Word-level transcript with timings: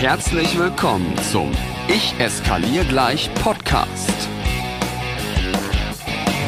Herzlich 0.00 0.56
willkommen 0.56 1.12
zum 1.32 1.50
Ich 1.88 2.14
eskaliere 2.20 2.84
gleich 2.84 3.28
Podcast. 3.42 4.28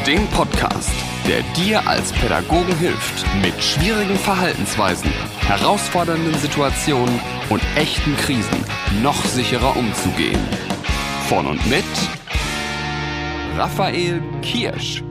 Dem 0.07 0.25
Podcast, 0.27 0.89
der 1.27 1.41
dir 1.57 1.85
als 1.85 2.13
Pädagogen 2.13 2.73
hilft, 2.77 3.25
mit 3.41 3.61
schwierigen 3.61 4.15
Verhaltensweisen, 4.15 5.11
herausfordernden 5.41 6.33
Situationen 6.35 7.19
und 7.49 7.61
echten 7.75 8.15
Krisen 8.15 8.63
noch 9.03 9.21
sicherer 9.25 9.75
umzugehen. 9.75 10.39
Von 11.27 11.45
und 11.45 11.69
mit 11.69 11.83
Raphael 13.57 14.21
Kirsch. 14.41 15.03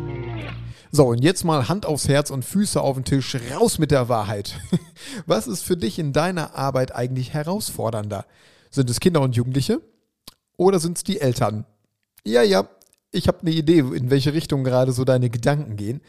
So, 0.90 1.08
und 1.08 1.22
jetzt 1.22 1.44
mal 1.44 1.68
Hand 1.68 1.84
aufs 1.84 2.08
Herz 2.08 2.30
und 2.30 2.46
Füße 2.46 2.80
auf 2.80 2.96
den 2.96 3.04
Tisch, 3.04 3.36
raus 3.54 3.78
mit 3.78 3.90
der 3.90 4.08
Wahrheit. 4.08 4.58
Was 5.26 5.46
ist 5.46 5.62
für 5.62 5.76
dich 5.76 5.98
in 5.98 6.12
deiner 6.12 6.54
Arbeit 6.54 6.94
eigentlich 6.94 7.32
herausfordernder? 7.32 8.26
Sind 8.70 8.90
es 8.90 9.00
Kinder 9.00 9.20
und 9.20 9.36
Jugendliche 9.36 9.80
oder 10.56 10.78
sind 10.78 10.96
es 10.98 11.04
die 11.04 11.20
Eltern? 11.20 11.64
Ja, 12.24 12.42
ja, 12.42 12.68
ich 13.12 13.28
habe 13.28 13.40
eine 13.40 13.50
Idee, 13.50 13.78
in 13.78 14.10
welche 14.10 14.32
Richtung 14.32 14.64
gerade 14.64 14.92
so 14.92 15.04
deine 15.04 15.30
Gedanken 15.30 15.76
gehen. 15.76 16.00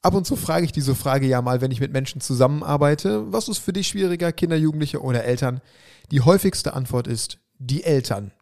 Ab 0.00 0.14
und 0.14 0.26
zu 0.26 0.36
frage 0.36 0.64
ich 0.64 0.72
diese 0.72 0.94
Frage 0.94 1.26
ja 1.26 1.42
mal, 1.42 1.60
wenn 1.60 1.72
ich 1.72 1.80
mit 1.80 1.92
Menschen 1.92 2.20
zusammenarbeite, 2.20 3.32
was 3.32 3.48
ist 3.48 3.58
für 3.58 3.72
dich 3.72 3.88
schwieriger, 3.88 4.32
Kinder, 4.32 4.56
Jugendliche 4.56 5.02
oder 5.02 5.24
Eltern? 5.24 5.60
Die 6.10 6.20
häufigste 6.20 6.74
Antwort 6.74 7.08
ist 7.08 7.38
die 7.58 7.82
Eltern. 7.82 8.32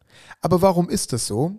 Aber 0.41 0.61
warum 0.61 0.89
ist 0.89 1.13
das 1.13 1.25
so? 1.25 1.55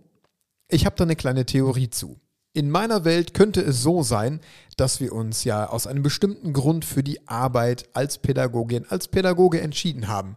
Ich 0.68 0.86
habe 0.86 0.96
da 0.96 1.04
eine 1.04 1.16
kleine 1.16 1.46
Theorie 1.46 1.90
zu. 1.90 2.20
In 2.54 2.70
meiner 2.70 3.04
Welt 3.04 3.34
könnte 3.34 3.60
es 3.60 3.82
so 3.82 4.02
sein, 4.02 4.40
dass 4.76 5.00
wir 5.00 5.12
uns 5.12 5.44
ja 5.44 5.68
aus 5.68 5.86
einem 5.86 6.02
bestimmten 6.02 6.52
Grund 6.52 6.84
für 6.84 7.02
die 7.02 7.28
Arbeit 7.28 7.88
als 7.92 8.18
Pädagogin, 8.18 8.86
als 8.88 9.08
Pädagoge 9.08 9.60
entschieden 9.60 10.08
haben. 10.08 10.36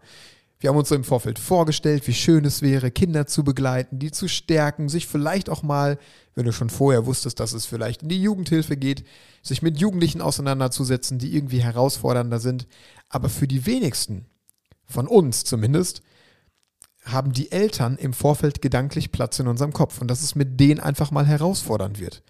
Wir 0.60 0.70
haben 0.70 0.78
uns 0.78 0.90
so 0.90 0.96
im 0.96 1.04
Vorfeld 1.04 1.40
vorgestellt, 1.40 2.08
wie 2.08 2.14
schön 2.14 2.46
es 2.46 2.62
wäre, 2.62 2.92
Kinder 2.92 3.26
zu 3.26 3.44
begleiten, 3.44 3.98
die 3.98 4.12
zu 4.12 4.28
stärken, 4.28 4.90
sich 4.90 5.08
vielleicht 5.08 5.50
auch 5.50 5.64
mal, 5.64 5.98
wenn 6.36 6.46
du 6.46 6.54
schon 6.54 6.70
vorher 6.70 7.08
wusstest, 7.08 7.40
dass 7.40 7.54
es 7.54 7.66
vielleicht 7.66 8.04
in 8.04 8.10
die 8.10 8.22
Jugendhilfe 8.22 8.78
geht, 8.78 9.04
sich 9.42 9.64
mit 9.64 9.80
Jugendlichen 9.80 10.22
auseinanderzusetzen, 10.22 11.18
die 11.18 11.36
irgendwie 11.36 11.64
herausfordernder 11.64 12.40
sind. 12.40 12.68
Aber 13.10 13.30
für 13.30 13.48
die 13.48 13.66
wenigsten, 13.66 14.28
von 14.86 15.08
uns 15.08 15.46
zumindest, 15.46 16.04
haben 17.04 17.34
die 17.34 17.52
Eltern 17.52 17.98
im 17.98 18.14
Vorfeld 18.14 18.62
gedanklich 18.62 19.12
Platz 19.12 19.40
in 19.40 19.48
unserem 19.48 19.74
Kopf 19.74 20.02
und 20.02 20.08
dass 20.08 20.22
es 20.22 20.36
mit 20.36 20.60
denen 20.60 20.80
einfach 20.80 21.12
mal 21.12 21.26
herausfordernd 21.26 22.00
wird. 22.00 22.24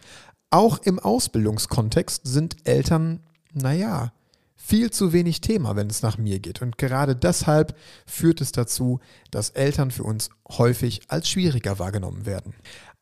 Auch 0.49 0.79
im 0.79 0.99
Ausbildungskontext 0.99 2.21
sind 2.25 2.67
Eltern, 2.67 3.21
naja, 3.53 4.11
viel 4.55 4.91
zu 4.91 5.11
wenig 5.11 5.41
Thema, 5.41 5.75
wenn 5.75 5.89
es 5.89 6.03
nach 6.03 6.17
mir 6.17 6.39
geht. 6.39 6.61
Und 6.61 6.77
gerade 6.77 7.15
deshalb 7.15 7.75
führt 8.05 8.41
es 8.41 8.51
dazu, 8.51 8.99
dass 9.31 9.49
Eltern 9.49 9.91
für 9.91 10.03
uns 10.03 10.29
häufig 10.49 11.01
als 11.07 11.29
schwieriger 11.29 11.79
wahrgenommen 11.79 12.25
werden. 12.25 12.53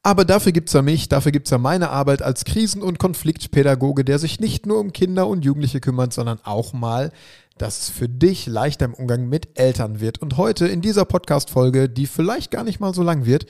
Aber 0.02 0.23
dafür 0.23 0.53
gibt 0.53 0.69
es 0.69 0.73
ja 0.73 0.81
mich, 0.81 1.09
dafür 1.09 1.31
gibt 1.31 1.47
es 1.47 1.52
ja 1.52 1.58
meine 1.58 1.89
Arbeit 1.89 2.22
als 2.22 2.45
Krisen- 2.45 2.81
und 2.81 3.00
Konfliktpädagoge, 3.00 4.05
der 4.05 4.17
sich 4.17 4.39
nicht 4.39 4.66
nur 4.66 4.80
um 4.80 4.94
Kinder 4.94 5.28
und 5.28 5.44
Jugendliche 5.44 5.81
kümmert, 5.81 6.14
sondern 6.14 6.39
auch 6.44 6.73
mal 6.73 7.11
dass 7.59 7.81
es 7.81 7.89
für 7.89 8.09
dich 8.09 8.47
leichter 8.47 8.86
im 8.86 8.94
Umgang 8.94 9.27
mit 9.27 9.59
Eltern 9.59 10.00
wird. 10.00 10.20
Und 10.20 10.38
heute 10.38 10.67
in 10.67 10.81
dieser 10.81 11.05
Podcast-Folge, 11.05 11.89
die 11.89 12.08
vielleicht 12.08 12.52
gar 12.52 12.64
nicht 12.64 12.80
mal 12.80 12.94
so 12.94 13.03
lang 13.03 13.25
wird, 13.25 13.45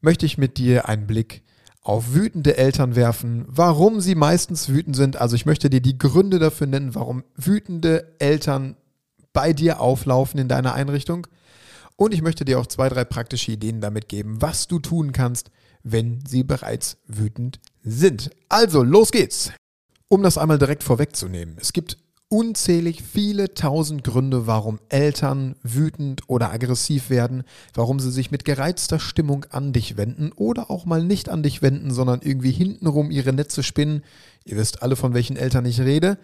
möchte 0.00 0.26
ich 0.26 0.38
mit 0.38 0.58
dir 0.58 0.88
einen 0.88 1.06
Blick 1.06 1.42
auf 1.82 2.12
wütende 2.12 2.58
Eltern 2.58 2.94
werfen, 2.94 3.46
warum 3.48 4.00
sie 4.00 4.14
meistens 4.14 4.68
wütend 4.68 4.94
sind. 4.94 5.16
Also 5.16 5.34
ich 5.34 5.46
möchte 5.46 5.70
dir 5.70 5.80
die 5.80 5.96
Gründe 5.96 6.38
dafür 6.38 6.66
nennen, 6.66 6.94
warum 6.94 7.24
wütende 7.34 8.12
Eltern 8.18 8.76
bei 9.32 9.54
dir 9.54 9.80
auflaufen 9.80 10.38
in 10.38 10.48
deiner 10.48 10.74
Einrichtung. 10.74 11.26
Und 11.96 12.12
ich 12.12 12.20
möchte 12.20 12.44
dir 12.44 12.60
auch 12.60 12.66
zwei, 12.66 12.90
drei 12.90 13.04
praktische 13.04 13.52
Ideen 13.52 13.80
damit 13.80 14.08
geben, 14.08 14.42
was 14.42 14.68
du 14.68 14.78
tun 14.78 15.12
kannst, 15.12 15.50
wenn 15.92 16.24
sie 16.26 16.44
bereits 16.44 16.98
wütend 17.06 17.60
sind. 17.82 18.30
Also, 18.48 18.82
los 18.82 19.10
geht's! 19.10 19.52
Um 20.08 20.22
das 20.22 20.38
einmal 20.38 20.58
direkt 20.58 20.84
vorwegzunehmen. 20.84 21.56
Es 21.60 21.72
gibt 21.72 21.98
unzählig 22.30 23.02
viele 23.02 23.54
tausend 23.54 24.04
Gründe, 24.04 24.46
warum 24.46 24.80
Eltern 24.90 25.56
wütend 25.62 26.22
oder 26.28 26.50
aggressiv 26.52 27.08
werden, 27.10 27.42
warum 27.74 28.00
sie 28.00 28.10
sich 28.10 28.30
mit 28.30 28.44
gereizter 28.44 29.00
Stimmung 29.00 29.46
an 29.50 29.72
dich 29.72 29.96
wenden 29.96 30.32
oder 30.32 30.70
auch 30.70 30.84
mal 30.84 31.02
nicht 31.02 31.30
an 31.30 31.42
dich 31.42 31.62
wenden, 31.62 31.90
sondern 31.90 32.20
irgendwie 32.22 32.52
hintenrum 32.52 33.10
ihre 33.10 33.32
Netze 33.32 33.62
spinnen. 33.62 34.02
Ihr 34.44 34.56
wisst 34.56 34.82
alle, 34.82 34.96
von 34.96 35.14
welchen 35.14 35.36
Eltern 35.36 35.64
ich 35.64 35.80
rede. 35.80 36.18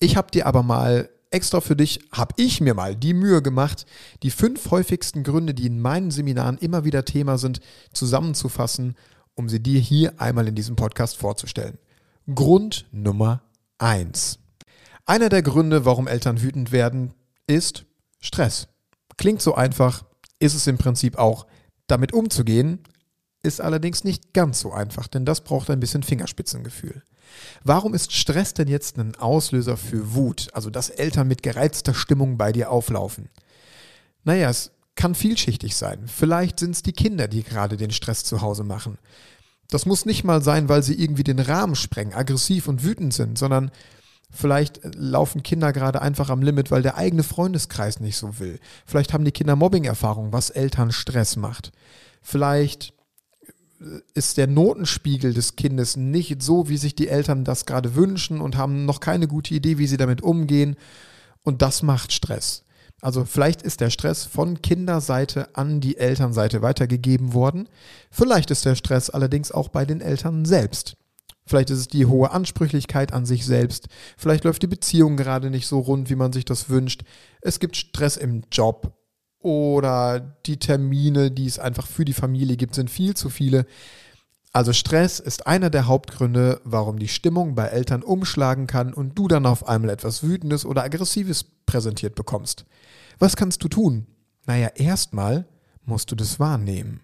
Ich 0.00 0.16
habe 0.16 0.30
dir 0.30 0.46
aber 0.46 0.62
mal 0.62 1.08
extra 1.30 1.60
für 1.60 1.76
dich, 1.76 2.00
habe 2.12 2.34
ich 2.36 2.60
mir 2.60 2.74
mal 2.74 2.96
die 2.96 3.14
Mühe 3.14 3.42
gemacht, 3.42 3.86
die 4.22 4.30
fünf 4.30 4.70
häufigsten 4.70 5.22
Gründe, 5.22 5.54
die 5.54 5.66
in 5.66 5.80
meinen 5.80 6.10
Seminaren 6.10 6.58
immer 6.58 6.84
wieder 6.84 7.04
Thema 7.04 7.38
sind, 7.38 7.60
zusammenzufassen, 7.92 8.96
um 9.34 9.48
sie 9.48 9.60
dir 9.60 9.80
hier 9.80 10.20
einmal 10.20 10.48
in 10.48 10.54
diesem 10.54 10.76
Podcast 10.76 11.16
vorzustellen. 11.16 11.78
Grund 12.34 12.86
Nummer 12.90 13.42
eins. 13.78 14.38
Einer 15.04 15.28
der 15.28 15.42
Gründe, 15.42 15.84
warum 15.84 16.08
Eltern 16.08 16.42
wütend 16.42 16.72
werden, 16.72 17.14
ist 17.46 17.84
Stress. 18.20 18.68
Klingt 19.16 19.40
so 19.40 19.54
einfach, 19.54 20.04
ist 20.38 20.54
es 20.54 20.66
im 20.66 20.78
Prinzip 20.78 21.16
auch. 21.16 21.46
Damit 21.86 22.12
umzugehen, 22.12 22.80
ist 23.46 23.60
allerdings 23.60 24.04
nicht 24.04 24.34
ganz 24.34 24.60
so 24.60 24.72
einfach, 24.72 25.06
denn 25.06 25.24
das 25.24 25.40
braucht 25.40 25.70
ein 25.70 25.80
bisschen 25.80 26.02
Fingerspitzengefühl. 26.02 27.02
Warum 27.64 27.94
ist 27.94 28.12
Stress 28.12 28.54
denn 28.54 28.68
jetzt 28.68 28.98
ein 28.98 29.16
Auslöser 29.16 29.76
für 29.76 30.14
Wut, 30.14 30.48
also 30.52 30.70
dass 30.70 30.90
Eltern 30.90 31.28
mit 31.28 31.42
gereizter 31.42 31.94
Stimmung 31.94 32.36
bei 32.36 32.52
dir 32.52 32.70
auflaufen? 32.70 33.28
Naja, 34.24 34.50
es 34.50 34.72
kann 34.94 35.14
vielschichtig 35.14 35.76
sein. 35.76 36.04
Vielleicht 36.06 36.60
sind 36.60 36.72
es 36.72 36.82
die 36.82 36.92
Kinder, 36.92 37.28
die 37.28 37.42
gerade 37.42 37.76
den 37.76 37.90
Stress 37.90 38.24
zu 38.24 38.40
Hause 38.40 38.64
machen. 38.64 38.98
Das 39.68 39.86
muss 39.86 40.06
nicht 40.06 40.24
mal 40.24 40.42
sein, 40.42 40.68
weil 40.68 40.82
sie 40.82 40.94
irgendwie 40.94 41.24
den 41.24 41.40
Rahmen 41.40 41.74
sprengen, 41.74 42.14
aggressiv 42.14 42.68
und 42.68 42.84
wütend 42.84 43.14
sind, 43.14 43.38
sondern 43.38 43.70
Vielleicht 44.30 44.80
laufen 44.94 45.42
Kinder 45.42 45.72
gerade 45.72 46.02
einfach 46.02 46.30
am 46.30 46.42
Limit, 46.42 46.70
weil 46.70 46.82
der 46.82 46.96
eigene 46.96 47.22
Freundeskreis 47.22 48.00
nicht 48.00 48.16
so 48.16 48.38
will. 48.38 48.58
Vielleicht 48.84 49.12
haben 49.12 49.24
die 49.24 49.32
Kinder 49.32 49.56
Mobbing-Erfahrung, 49.56 50.32
was 50.32 50.50
Eltern 50.50 50.92
Stress 50.92 51.36
macht. 51.36 51.72
Vielleicht 52.22 52.92
ist 54.14 54.36
der 54.36 54.46
Notenspiegel 54.46 55.34
des 55.34 55.56
Kindes 55.56 55.96
nicht 55.96 56.42
so, 56.42 56.68
wie 56.68 56.76
sich 56.76 56.94
die 56.94 57.08
Eltern 57.08 57.44
das 57.44 57.66
gerade 57.66 57.94
wünschen 57.94 58.40
und 58.40 58.56
haben 58.56 58.84
noch 58.84 59.00
keine 59.00 59.28
gute 59.28 59.54
Idee, 59.54 59.78
wie 59.78 59.86
sie 59.86 59.96
damit 59.96 60.22
umgehen. 60.22 60.76
Und 61.42 61.62
das 61.62 61.82
macht 61.82 62.12
Stress. 62.12 62.64
Also 63.02 63.24
vielleicht 63.24 63.62
ist 63.62 63.80
der 63.80 63.90
Stress 63.90 64.24
von 64.24 64.62
Kinderseite 64.62 65.54
an 65.54 65.80
die 65.80 65.98
Elternseite 65.98 66.62
weitergegeben 66.62 67.34
worden. 67.34 67.68
Vielleicht 68.10 68.50
ist 68.50 68.64
der 68.64 68.74
Stress 68.74 69.10
allerdings 69.10 69.52
auch 69.52 69.68
bei 69.68 69.84
den 69.84 70.00
Eltern 70.00 70.44
selbst. 70.44 70.96
Vielleicht 71.46 71.70
ist 71.70 71.78
es 71.78 71.88
die 71.88 72.06
hohe 72.06 72.32
Ansprüchlichkeit 72.32 73.12
an 73.12 73.24
sich 73.24 73.46
selbst. 73.46 73.86
Vielleicht 74.16 74.44
läuft 74.44 74.62
die 74.62 74.66
Beziehung 74.66 75.16
gerade 75.16 75.50
nicht 75.50 75.66
so 75.66 75.78
rund, 75.78 76.10
wie 76.10 76.16
man 76.16 76.32
sich 76.32 76.44
das 76.44 76.68
wünscht. 76.68 77.02
Es 77.40 77.60
gibt 77.60 77.76
Stress 77.76 78.16
im 78.16 78.42
Job 78.50 78.92
oder 79.46 80.18
die 80.44 80.56
Termine, 80.56 81.30
die 81.30 81.46
es 81.46 81.60
einfach 81.60 81.86
für 81.86 82.04
die 82.04 82.12
Familie 82.12 82.56
gibt, 82.56 82.74
sind 82.74 82.90
viel 82.90 83.14
zu 83.14 83.28
viele. 83.28 83.64
Also 84.52 84.72
Stress 84.72 85.20
ist 85.20 85.46
einer 85.46 85.70
der 85.70 85.86
Hauptgründe, 85.86 86.60
warum 86.64 86.98
die 86.98 87.06
Stimmung 87.06 87.54
bei 87.54 87.66
Eltern 87.66 88.02
umschlagen 88.02 88.66
kann 88.66 88.92
und 88.92 89.16
du 89.16 89.28
dann 89.28 89.46
auf 89.46 89.68
einmal 89.68 89.90
etwas 89.90 90.24
Wütendes 90.24 90.66
oder 90.66 90.82
Aggressives 90.82 91.44
präsentiert 91.64 92.16
bekommst. 92.16 92.64
Was 93.20 93.36
kannst 93.36 93.62
du 93.62 93.68
tun? 93.68 94.08
Naja, 94.46 94.66
erstmal 94.74 95.46
musst 95.84 96.10
du 96.10 96.16
das 96.16 96.40
wahrnehmen. 96.40 97.02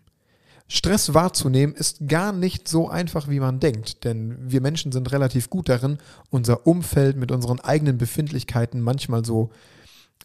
Stress 0.67 1.15
wahrzunehmen 1.15 1.77
ist 1.77 2.09
gar 2.09 2.33
nicht 2.33 2.67
so 2.67 2.89
einfach, 2.89 3.29
wie 3.29 3.39
man 3.39 3.61
denkt, 3.61 4.03
denn 4.03 4.37
wir 4.51 4.61
Menschen 4.61 4.91
sind 4.91 5.13
relativ 5.13 5.49
gut 5.49 5.69
darin, 5.69 5.99
unser 6.31 6.67
Umfeld 6.67 7.17
mit 7.17 7.31
unseren 7.31 7.61
eigenen 7.61 7.99
Befindlichkeiten 7.99 8.81
manchmal 8.81 9.25
so 9.25 9.51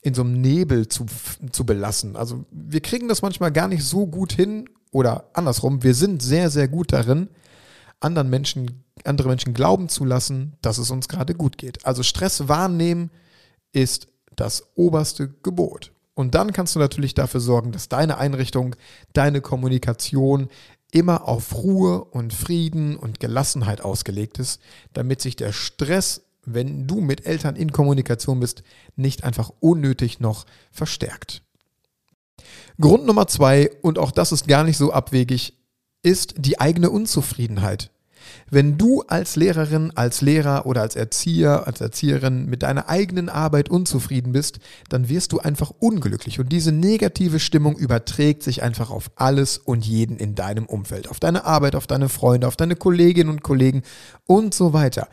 in 0.01 0.13
so 0.13 0.21
einem 0.21 0.41
Nebel 0.41 0.87
zu, 0.87 1.05
zu 1.51 1.65
belassen. 1.65 2.15
Also 2.15 2.45
wir 2.51 2.81
kriegen 2.81 3.07
das 3.07 3.21
manchmal 3.21 3.51
gar 3.51 3.67
nicht 3.67 3.83
so 3.83 4.07
gut 4.07 4.31
hin 4.31 4.69
oder 4.91 5.29
andersrum, 5.33 5.83
wir 5.83 5.93
sind 5.93 6.21
sehr, 6.21 6.49
sehr 6.49 6.67
gut 6.67 6.93
darin, 6.93 7.29
anderen 7.99 8.29
Menschen, 8.29 8.83
andere 9.03 9.27
Menschen 9.27 9.53
glauben 9.53 9.89
zu 9.89 10.05
lassen, 10.05 10.53
dass 10.61 10.77
es 10.77 10.91
uns 10.91 11.07
gerade 11.07 11.33
gut 11.33 11.57
geht. 11.57 11.85
Also 11.85 12.03
Stress 12.03 12.47
wahrnehmen 12.47 13.11
ist 13.71 14.07
das 14.35 14.63
oberste 14.75 15.29
Gebot. 15.43 15.91
Und 16.13 16.33
dann 16.33 16.51
kannst 16.51 16.75
du 16.75 16.79
natürlich 16.79 17.13
dafür 17.13 17.39
sorgen, 17.39 17.71
dass 17.71 17.89
deine 17.89 18.17
Einrichtung, 18.17 18.75
deine 19.13 19.41
Kommunikation 19.41 20.49
immer 20.91 21.27
auf 21.27 21.55
Ruhe 21.55 22.03
und 22.05 22.33
Frieden 22.33 22.95
und 22.95 23.19
Gelassenheit 23.19 23.81
ausgelegt 23.81 24.39
ist, 24.39 24.61
damit 24.93 25.21
sich 25.21 25.35
der 25.35 25.51
Stress, 25.51 26.23
wenn 26.47 26.87
du 26.87 27.01
mit 27.01 27.25
Eltern 27.25 27.55
in 27.55 27.71
Kommunikation 27.71 28.39
bist, 28.39 28.63
nicht 28.95 29.23
einfach 29.25 29.51
unnötig 29.59 30.19
noch 30.19 30.45
verstärkt. 30.71 31.43
Grund 32.79 33.05
Nummer 33.05 33.27
zwei, 33.27 33.69
und 33.81 33.99
auch 33.99 34.11
das 34.11 34.31
ist 34.31 34.47
gar 34.47 34.63
nicht 34.63 34.77
so 34.77 34.93
abwegig, 34.93 35.53
ist 36.03 36.35
die 36.37 36.59
eigene 36.59 36.89
Unzufriedenheit. 36.89 37.91
Wenn 38.49 38.77
du 38.77 39.01
als 39.01 39.35
Lehrerin, 39.35 39.91
als 39.95 40.21
Lehrer 40.21 40.65
oder 40.65 40.81
als 40.81 40.95
Erzieher, 40.95 41.67
als 41.67 41.81
Erzieherin 41.81 42.45
mit 42.45 42.63
deiner 42.63 42.87
eigenen 42.87 43.27
Arbeit 43.27 43.69
unzufrieden 43.69 44.31
bist, 44.31 44.59
dann 44.89 45.09
wirst 45.09 45.33
du 45.33 45.39
einfach 45.39 45.71
unglücklich 45.79 46.39
und 46.39 46.49
diese 46.49 46.71
negative 46.71 47.39
Stimmung 47.39 47.77
überträgt 47.77 48.43
sich 48.43 48.63
einfach 48.63 48.89
auf 48.89 49.11
alles 49.15 49.57
und 49.57 49.85
jeden 49.85 50.17
in 50.17 50.35
deinem 50.35 50.65
Umfeld, 50.65 51.09
auf 51.09 51.19
deine 51.19 51.45
Arbeit, 51.45 51.75
auf 51.75 51.87
deine 51.87 52.07
Freunde, 52.07 52.47
auf 52.47 52.55
deine 52.55 52.75
Kolleginnen 52.75 53.29
und 53.29 53.43
Kollegen 53.43 53.83
und 54.25 54.53
so 54.53 54.71
weiter. 54.73 55.07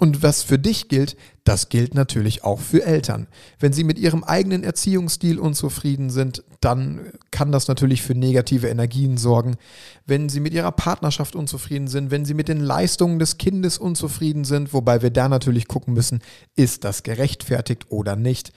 Und 0.00 0.24
was 0.24 0.42
für 0.42 0.58
dich 0.58 0.88
gilt, 0.88 1.16
das 1.44 1.68
gilt 1.68 1.94
natürlich 1.94 2.42
auch 2.42 2.58
für 2.58 2.84
Eltern. 2.84 3.28
Wenn 3.60 3.72
sie 3.72 3.84
mit 3.84 3.96
ihrem 3.96 4.24
eigenen 4.24 4.64
Erziehungsstil 4.64 5.38
unzufrieden 5.38 6.10
sind, 6.10 6.42
dann 6.60 7.12
kann 7.30 7.52
das 7.52 7.68
natürlich 7.68 8.02
für 8.02 8.16
negative 8.16 8.66
Energien 8.68 9.18
sorgen. 9.18 9.56
Wenn 10.04 10.28
sie 10.28 10.40
mit 10.40 10.52
ihrer 10.52 10.72
Partnerschaft 10.72 11.36
unzufrieden 11.36 11.86
sind, 11.86 12.10
wenn 12.10 12.24
sie 12.24 12.34
mit 12.34 12.48
den 12.48 12.60
Leistungen 12.74 13.20
des 13.20 13.38
Kindes 13.38 13.78
unzufrieden 13.78 14.42
sind, 14.42 14.72
wobei 14.72 15.00
wir 15.00 15.10
da 15.10 15.28
natürlich 15.28 15.68
gucken 15.68 15.94
müssen, 15.94 16.20
ist 16.56 16.82
das 16.82 17.04
gerechtfertigt 17.04 17.86
oder 17.88 18.16
nicht. 18.16 18.52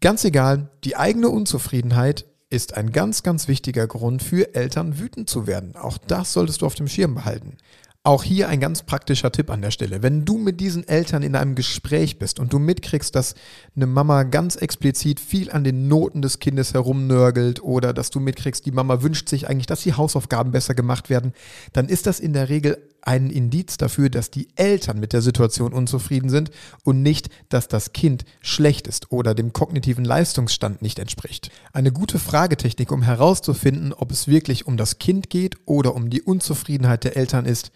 Ganz 0.00 0.24
egal, 0.24 0.68
die 0.82 0.96
eigene 0.96 1.28
Unzufriedenheit 1.28 2.26
ist 2.48 2.76
ein 2.76 2.90
ganz, 2.90 3.22
ganz 3.22 3.46
wichtiger 3.46 3.86
Grund 3.86 4.24
für 4.24 4.56
Eltern 4.56 4.98
wütend 4.98 5.30
zu 5.30 5.46
werden. 5.46 5.76
Auch 5.76 5.96
das 5.96 6.32
solltest 6.32 6.62
du 6.62 6.66
auf 6.66 6.74
dem 6.74 6.88
Schirm 6.88 7.14
behalten. 7.14 7.56
Auch 8.02 8.24
hier 8.24 8.48
ein 8.48 8.58
ganz 8.58 8.82
praktischer 8.82 9.30
Tipp 9.30 9.48
an 9.48 9.62
der 9.62 9.70
Stelle. 9.70 10.02
Wenn 10.02 10.24
du 10.24 10.36
mit 10.38 10.58
diesen 10.58 10.88
Eltern 10.88 11.22
in 11.22 11.36
einem 11.36 11.54
Gespräch 11.54 12.18
bist 12.18 12.40
und 12.40 12.52
du 12.52 12.58
mitkriegst, 12.58 13.14
dass 13.14 13.34
eine 13.76 13.86
Mama 13.86 14.24
ganz 14.24 14.56
explizit 14.56 15.20
viel 15.20 15.52
an 15.52 15.62
den 15.62 15.86
Noten 15.86 16.22
des 16.22 16.40
Kindes 16.40 16.74
herumnörgelt 16.74 17.62
oder 17.62 17.92
dass 17.92 18.10
du 18.10 18.18
mitkriegst, 18.18 18.66
die 18.66 18.72
Mama 18.72 19.02
wünscht 19.02 19.28
sich 19.28 19.48
eigentlich, 19.48 19.66
dass 19.66 19.82
die 19.82 19.92
Hausaufgaben 19.92 20.50
besser 20.50 20.74
gemacht 20.74 21.10
werden, 21.10 21.34
dann 21.74 21.88
ist 21.88 22.06
das 22.06 22.18
in 22.18 22.32
der 22.32 22.48
Regel 22.48 22.78
ein 23.02 23.30
Indiz 23.30 23.76
dafür, 23.76 24.10
dass 24.10 24.30
die 24.30 24.48
Eltern 24.56 25.00
mit 25.00 25.12
der 25.12 25.22
Situation 25.22 25.72
unzufrieden 25.72 26.30
sind 26.30 26.50
und 26.84 27.02
nicht, 27.02 27.28
dass 27.48 27.68
das 27.68 27.92
Kind 27.92 28.24
schlecht 28.40 28.86
ist 28.86 29.12
oder 29.12 29.34
dem 29.34 29.52
kognitiven 29.52 30.04
Leistungsstand 30.04 30.82
nicht 30.82 30.98
entspricht. 30.98 31.50
Eine 31.72 31.92
gute 31.92 32.18
Fragetechnik, 32.18 32.92
um 32.92 33.02
herauszufinden, 33.02 33.92
ob 33.92 34.10
es 34.10 34.28
wirklich 34.28 34.66
um 34.66 34.76
das 34.76 34.98
Kind 34.98 35.30
geht 35.30 35.56
oder 35.66 35.94
um 35.94 36.10
die 36.10 36.22
Unzufriedenheit 36.22 37.04
der 37.04 37.16
Eltern 37.16 37.46
ist. 37.46 37.70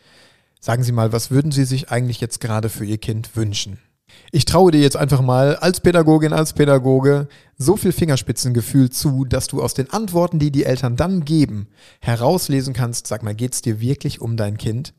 Sagen 0.61 0.83
Sie 0.83 0.93
mal, 0.93 1.13
was 1.13 1.31
würden 1.31 1.53
Sie 1.53 1.65
sich 1.65 1.91
eigentlich 1.91 2.21
jetzt 2.21 2.41
gerade 2.41 2.69
für 2.69 2.85
Ihr 2.85 2.99
Kind 2.99 3.37
wünschen? 3.37 3.79
Ich 4.31 4.45
traue 4.45 4.73
dir 4.73 4.81
jetzt 4.81 4.97
einfach 4.97 5.21
mal 5.21 5.57
als 5.57 5.81
Pädagogin, 5.81 6.33
als 6.33 6.53
Pädagoge 6.53 7.29
so 7.57 7.77
viel 7.77 7.93
Fingerspitzengefühl 7.93 8.91
zu, 8.91 9.25
dass 9.25 9.47
du 9.47 9.63
aus 9.63 9.75
den 9.75 9.91
Antworten, 9.91 10.39
die 10.39 10.51
die 10.51 10.65
Eltern 10.65 10.97
dann 10.97 11.25
geben, 11.25 11.69
herauslesen 12.01 12.75
kannst, 12.75 13.07
sag 13.07 13.23
mal, 13.23 13.35
geht 13.35 13.55
es 13.55 13.63
dir 13.63 13.81
wirklich 13.81 14.21
um 14.21 14.37
dein 14.37 14.59
Kind? 14.59 14.93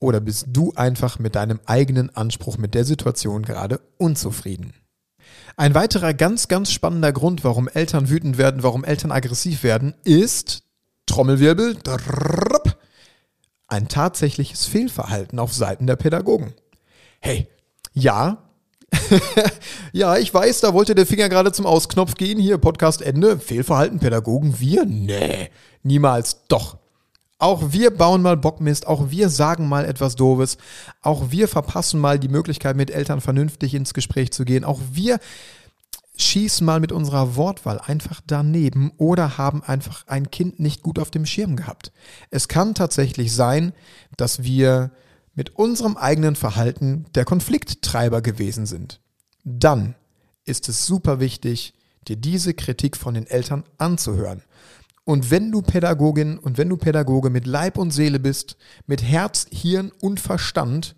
Oder 0.00 0.20
bist 0.20 0.46
du 0.48 0.72
einfach 0.74 1.18
mit 1.18 1.34
deinem 1.36 1.60
eigenen 1.66 2.14
Anspruch 2.16 2.58
mit 2.58 2.74
der 2.74 2.84
Situation 2.84 3.42
gerade 3.42 3.80
unzufrieden? 3.98 4.72
Ein 5.56 5.74
weiterer 5.74 6.14
ganz, 6.14 6.48
ganz 6.48 6.72
spannender 6.72 7.12
Grund, 7.12 7.44
warum 7.44 7.68
Eltern 7.68 8.08
wütend 8.08 8.38
werden, 8.38 8.62
warum 8.62 8.82
Eltern 8.82 9.12
aggressiv 9.12 9.62
werden, 9.62 9.94
ist 10.02 10.62
Trommelwirbel, 11.06 11.76
drrrp, 11.82 12.76
ein 13.68 13.88
tatsächliches 13.88 14.66
Fehlverhalten 14.66 15.38
auf 15.38 15.52
Seiten 15.52 15.86
der 15.86 15.96
Pädagogen. 15.96 16.54
Hey, 17.20 17.46
ja, 17.92 18.50
ja, 19.92 20.16
ich 20.16 20.32
weiß, 20.32 20.60
da 20.60 20.74
wollte 20.74 20.94
der 20.94 21.06
Finger 21.06 21.28
gerade 21.28 21.52
zum 21.52 21.66
Ausknopf 21.66 22.14
gehen. 22.14 22.38
Hier, 22.38 22.58
Podcast 22.58 23.02
Ende. 23.02 23.38
Fehlverhalten, 23.38 24.00
Pädagogen, 24.00 24.58
wir? 24.58 24.84
Nee, 24.84 25.50
niemals. 25.82 26.46
Doch. 26.48 26.78
Auch 27.40 27.72
wir 27.72 27.90
bauen 27.90 28.20
mal 28.20 28.36
Bockmist, 28.36 28.86
auch 28.86 29.10
wir 29.10 29.30
sagen 29.30 29.66
mal 29.66 29.86
etwas 29.86 30.14
Doofes, 30.14 30.58
auch 31.00 31.30
wir 31.30 31.48
verpassen 31.48 31.98
mal 31.98 32.18
die 32.18 32.28
Möglichkeit, 32.28 32.76
mit 32.76 32.90
Eltern 32.90 33.22
vernünftig 33.22 33.74
ins 33.74 33.94
Gespräch 33.94 34.30
zu 34.30 34.44
gehen, 34.44 34.62
auch 34.62 34.78
wir 34.92 35.18
schießen 36.16 36.66
mal 36.66 36.80
mit 36.80 36.92
unserer 36.92 37.36
Wortwahl 37.36 37.80
einfach 37.80 38.20
daneben 38.26 38.92
oder 38.98 39.38
haben 39.38 39.62
einfach 39.62 40.06
ein 40.06 40.30
Kind 40.30 40.60
nicht 40.60 40.82
gut 40.82 40.98
auf 40.98 41.10
dem 41.10 41.24
Schirm 41.24 41.56
gehabt. 41.56 41.92
Es 42.30 42.46
kann 42.46 42.74
tatsächlich 42.74 43.34
sein, 43.34 43.72
dass 44.18 44.42
wir 44.42 44.90
mit 45.34 45.56
unserem 45.56 45.96
eigenen 45.96 46.36
Verhalten 46.36 47.06
der 47.14 47.24
Konflikttreiber 47.24 48.20
gewesen 48.20 48.66
sind. 48.66 49.00
Dann 49.44 49.94
ist 50.44 50.68
es 50.68 50.84
super 50.84 51.20
wichtig, 51.20 51.72
dir 52.06 52.16
diese 52.16 52.52
Kritik 52.52 52.98
von 52.98 53.14
den 53.14 53.26
Eltern 53.26 53.64
anzuhören. 53.78 54.42
Und 55.04 55.30
wenn 55.30 55.50
du 55.50 55.62
Pädagogin 55.62 56.38
und 56.38 56.58
wenn 56.58 56.68
du 56.68 56.76
Pädagoge 56.76 57.30
mit 57.30 57.46
Leib 57.46 57.78
und 57.78 57.90
Seele 57.90 58.20
bist, 58.20 58.56
mit 58.86 59.02
Herz, 59.02 59.46
Hirn 59.50 59.92
und 60.00 60.20
Verstand, 60.20 60.94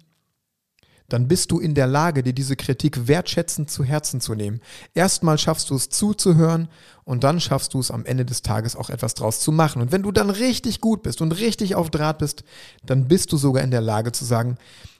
dann 1.12 1.28
bist 1.28 1.50
du 1.50 1.60
in 1.60 1.74
der 1.74 1.86
Lage, 1.86 2.22
dir 2.22 2.32
diese 2.32 2.56
Kritik 2.56 3.06
wertschätzend 3.06 3.70
zu 3.70 3.84
Herzen 3.84 4.20
zu 4.20 4.34
nehmen. 4.34 4.60
Erstmal 4.94 5.36
schaffst 5.36 5.68
du 5.68 5.74
es 5.74 5.90
zuzuhören 5.90 6.68
und 7.04 7.22
dann 7.22 7.38
schaffst 7.38 7.74
du 7.74 7.80
es 7.80 7.90
am 7.90 8.06
Ende 8.06 8.24
des 8.24 8.40
Tages 8.40 8.76
auch 8.76 8.88
etwas 8.88 9.14
draus 9.14 9.40
zu 9.40 9.52
machen. 9.52 9.82
Und 9.82 9.92
wenn 9.92 10.02
du 10.02 10.10
dann 10.10 10.30
richtig 10.30 10.80
gut 10.80 11.02
bist 11.02 11.20
und 11.20 11.32
richtig 11.32 11.74
auf 11.74 11.90
Draht 11.90 12.18
bist, 12.18 12.44
dann 12.84 13.08
bist 13.08 13.30
du 13.32 13.36
sogar 13.36 13.62
in 13.62 13.70
der 13.70 13.82
Lage 13.82 14.12
zu 14.12 14.24
sagen, 14.24 14.56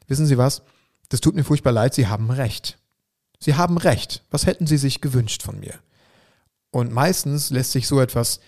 wissen 0.07 0.27
Sie 0.27 0.37
was, 0.37 0.63
das 1.09 1.21
tut 1.21 1.35
mir 1.35 1.45
furchtbar 1.45 1.73
leid, 1.73 1.95
Sie 1.95 2.07
haben 2.07 2.31
recht. 2.31 2.79
Sie 3.41 3.55
haben 3.55 3.79
recht. 3.79 4.23
Was 4.31 4.47
hätten 4.47 4.67
Sie 4.67 4.77
sich 4.77 5.01
gewünscht 5.01 5.43
von 5.43 5.61
mir? 5.61 5.75
Und 6.71 6.93
meistens 6.93 7.51
lässt 7.51 7.73
sich 7.73 7.89
so 7.89 8.01
etwas 8.01 8.41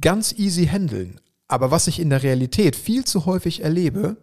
ganz 0.00 0.32
easy 0.32 0.66
handeln. 0.66 1.20
Aber 1.48 1.70
was 1.70 1.86
ich 1.86 1.98
in 1.98 2.10
der 2.10 2.22
Realität 2.22 2.76
viel 2.76 3.04
zu 3.04 3.26
häufig 3.26 3.62
erlebe, 3.62 4.16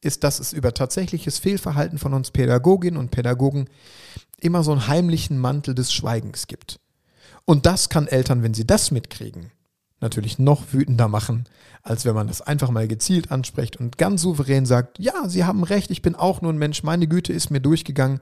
ist, 0.00 0.22
dass 0.22 0.38
es 0.38 0.52
über 0.52 0.74
tatsächliches 0.74 1.38
Fehlverhalten 1.38 1.98
von 1.98 2.12
uns 2.12 2.30
Pädagoginnen 2.30 2.98
und 2.98 3.10
Pädagogen 3.10 3.68
immer 4.38 4.62
so 4.62 4.72
einen 4.72 4.86
heimlichen 4.86 5.38
Mantel 5.38 5.74
des 5.74 5.92
Schweigens 5.92 6.46
gibt. 6.46 6.78
Und 7.46 7.66
das 7.66 7.88
kann 7.88 8.06
Eltern, 8.06 8.42
wenn 8.42 8.54
sie 8.54 8.66
das 8.66 8.90
mitkriegen, 8.90 9.50
natürlich 10.00 10.38
noch 10.38 10.72
wütender 10.72 11.08
machen, 11.08 11.44
als 11.82 12.04
wenn 12.04 12.14
man 12.14 12.28
das 12.28 12.42
einfach 12.42 12.70
mal 12.70 12.86
gezielt 12.88 13.30
anspricht 13.30 13.78
und 13.78 13.96
ganz 13.96 14.22
souverän 14.22 14.66
sagt, 14.66 14.98
ja, 14.98 15.28
Sie 15.28 15.44
haben 15.44 15.64
recht, 15.64 15.90
ich 15.90 16.02
bin 16.02 16.14
auch 16.14 16.42
nur 16.42 16.52
ein 16.52 16.58
Mensch, 16.58 16.82
meine 16.82 17.06
Güte 17.06 17.32
ist 17.32 17.50
mir 17.50 17.60
durchgegangen, 17.60 18.20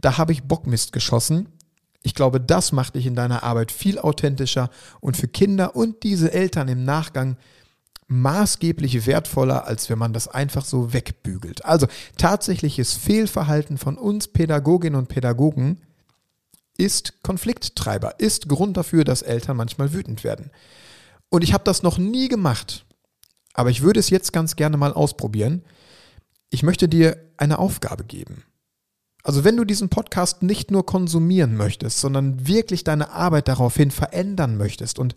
da 0.00 0.18
habe 0.18 0.32
ich 0.32 0.44
Bockmist 0.44 0.92
geschossen 0.92 1.48
ich 2.02 2.14
glaube, 2.14 2.40
das 2.40 2.72
macht 2.72 2.94
dich 2.96 3.06
in 3.06 3.14
deiner 3.14 3.42
Arbeit 3.42 3.72
viel 3.72 3.98
authentischer 3.98 4.70
und 5.00 5.16
für 5.16 5.28
Kinder 5.28 5.76
und 5.76 6.02
diese 6.02 6.32
Eltern 6.32 6.68
im 6.68 6.84
Nachgang 6.84 7.36
maßgeblich 8.08 9.06
wertvoller, 9.06 9.66
als 9.66 9.88
wenn 9.88 9.98
man 9.98 10.12
das 10.12 10.28
einfach 10.28 10.64
so 10.64 10.92
wegbügelt. 10.92 11.64
Also 11.64 11.86
tatsächliches 12.18 12.92
Fehlverhalten 12.92 13.78
von 13.78 13.96
uns 13.96 14.28
Pädagoginnen 14.28 14.98
und 14.98 15.08
Pädagogen 15.08 15.80
ist 16.76 17.22
Konflikttreiber, 17.22 18.18
ist 18.18 18.48
Grund 18.48 18.76
dafür, 18.76 19.04
dass 19.04 19.22
Eltern 19.22 19.56
manchmal 19.56 19.92
wütend 19.92 20.24
werden. 20.24 20.50
Und 21.28 21.42
ich 21.42 21.54
habe 21.54 21.64
das 21.64 21.82
noch 21.82 21.98
nie 21.98 22.28
gemacht, 22.28 22.84
aber 23.54 23.70
ich 23.70 23.82
würde 23.82 24.00
es 24.00 24.10
jetzt 24.10 24.32
ganz 24.32 24.56
gerne 24.56 24.76
mal 24.76 24.92
ausprobieren. 24.92 25.64
Ich 26.50 26.62
möchte 26.62 26.88
dir 26.88 27.16
eine 27.36 27.58
Aufgabe 27.58 28.04
geben. 28.04 28.44
Also 29.24 29.44
wenn 29.44 29.56
du 29.56 29.64
diesen 29.64 29.88
Podcast 29.88 30.42
nicht 30.42 30.72
nur 30.72 30.84
konsumieren 30.84 31.56
möchtest, 31.56 32.00
sondern 32.00 32.48
wirklich 32.48 32.82
deine 32.82 33.10
Arbeit 33.10 33.46
daraufhin 33.46 33.92
verändern 33.92 34.56
möchtest 34.56 34.98
und 34.98 35.14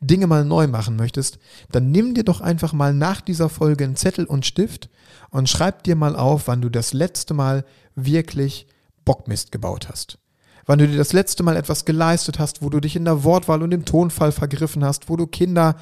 Dinge 0.00 0.26
mal 0.26 0.44
neu 0.44 0.66
machen 0.66 0.96
möchtest, 0.96 1.38
dann 1.70 1.92
nimm 1.92 2.14
dir 2.14 2.24
doch 2.24 2.40
einfach 2.40 2.72
mal 2.72 2.92
nach 2.92 3.20
dieser 3.20 3.48
Folge 3.48 3.84
einen 3.84 3.94
Zettel 3.94 4.24
und 4.24 4.44
Stift 4.44 4.88
und 5.30 5.48
schreib 5.48 5.84
dir 5.84 5.94
mal 5.94 6.16
auf, 6.16 6.48
wann 6.48 6.62
du 6.62 6.68
das 6.68 6.92
letzte 6.92 7.32
Mal 7.32 7.64
wirklich 7.94 8.66
Bockmist 9.04 9.52
gebaut 9.52 9.88
hast. 9.88 10.18
Wann 10.66 10.80
du 10.80 10.88
dir 10.88 10.96
das 10.96 11.12
letzte 11.12 11.44
Mal 11.44 11.56
etwas 11.56 11.84
geleistet 11.84 12.40
hast, 12.40 12.60
wo 12.60 12.70
du 12.70 12.80
dich 12.80 12.96
in 12.96 13.04
der 13.04 13.22
Wortwahl 13.22 13.62
und 13.62 13.72
im 13.72 13.84
Tonfall 13.84 14.32
vergriffen 14.32 14.84
hast, 14.84 15.08
wo 15.08 15.16
du 15.16 15.28
Kinder, 15.28 15.76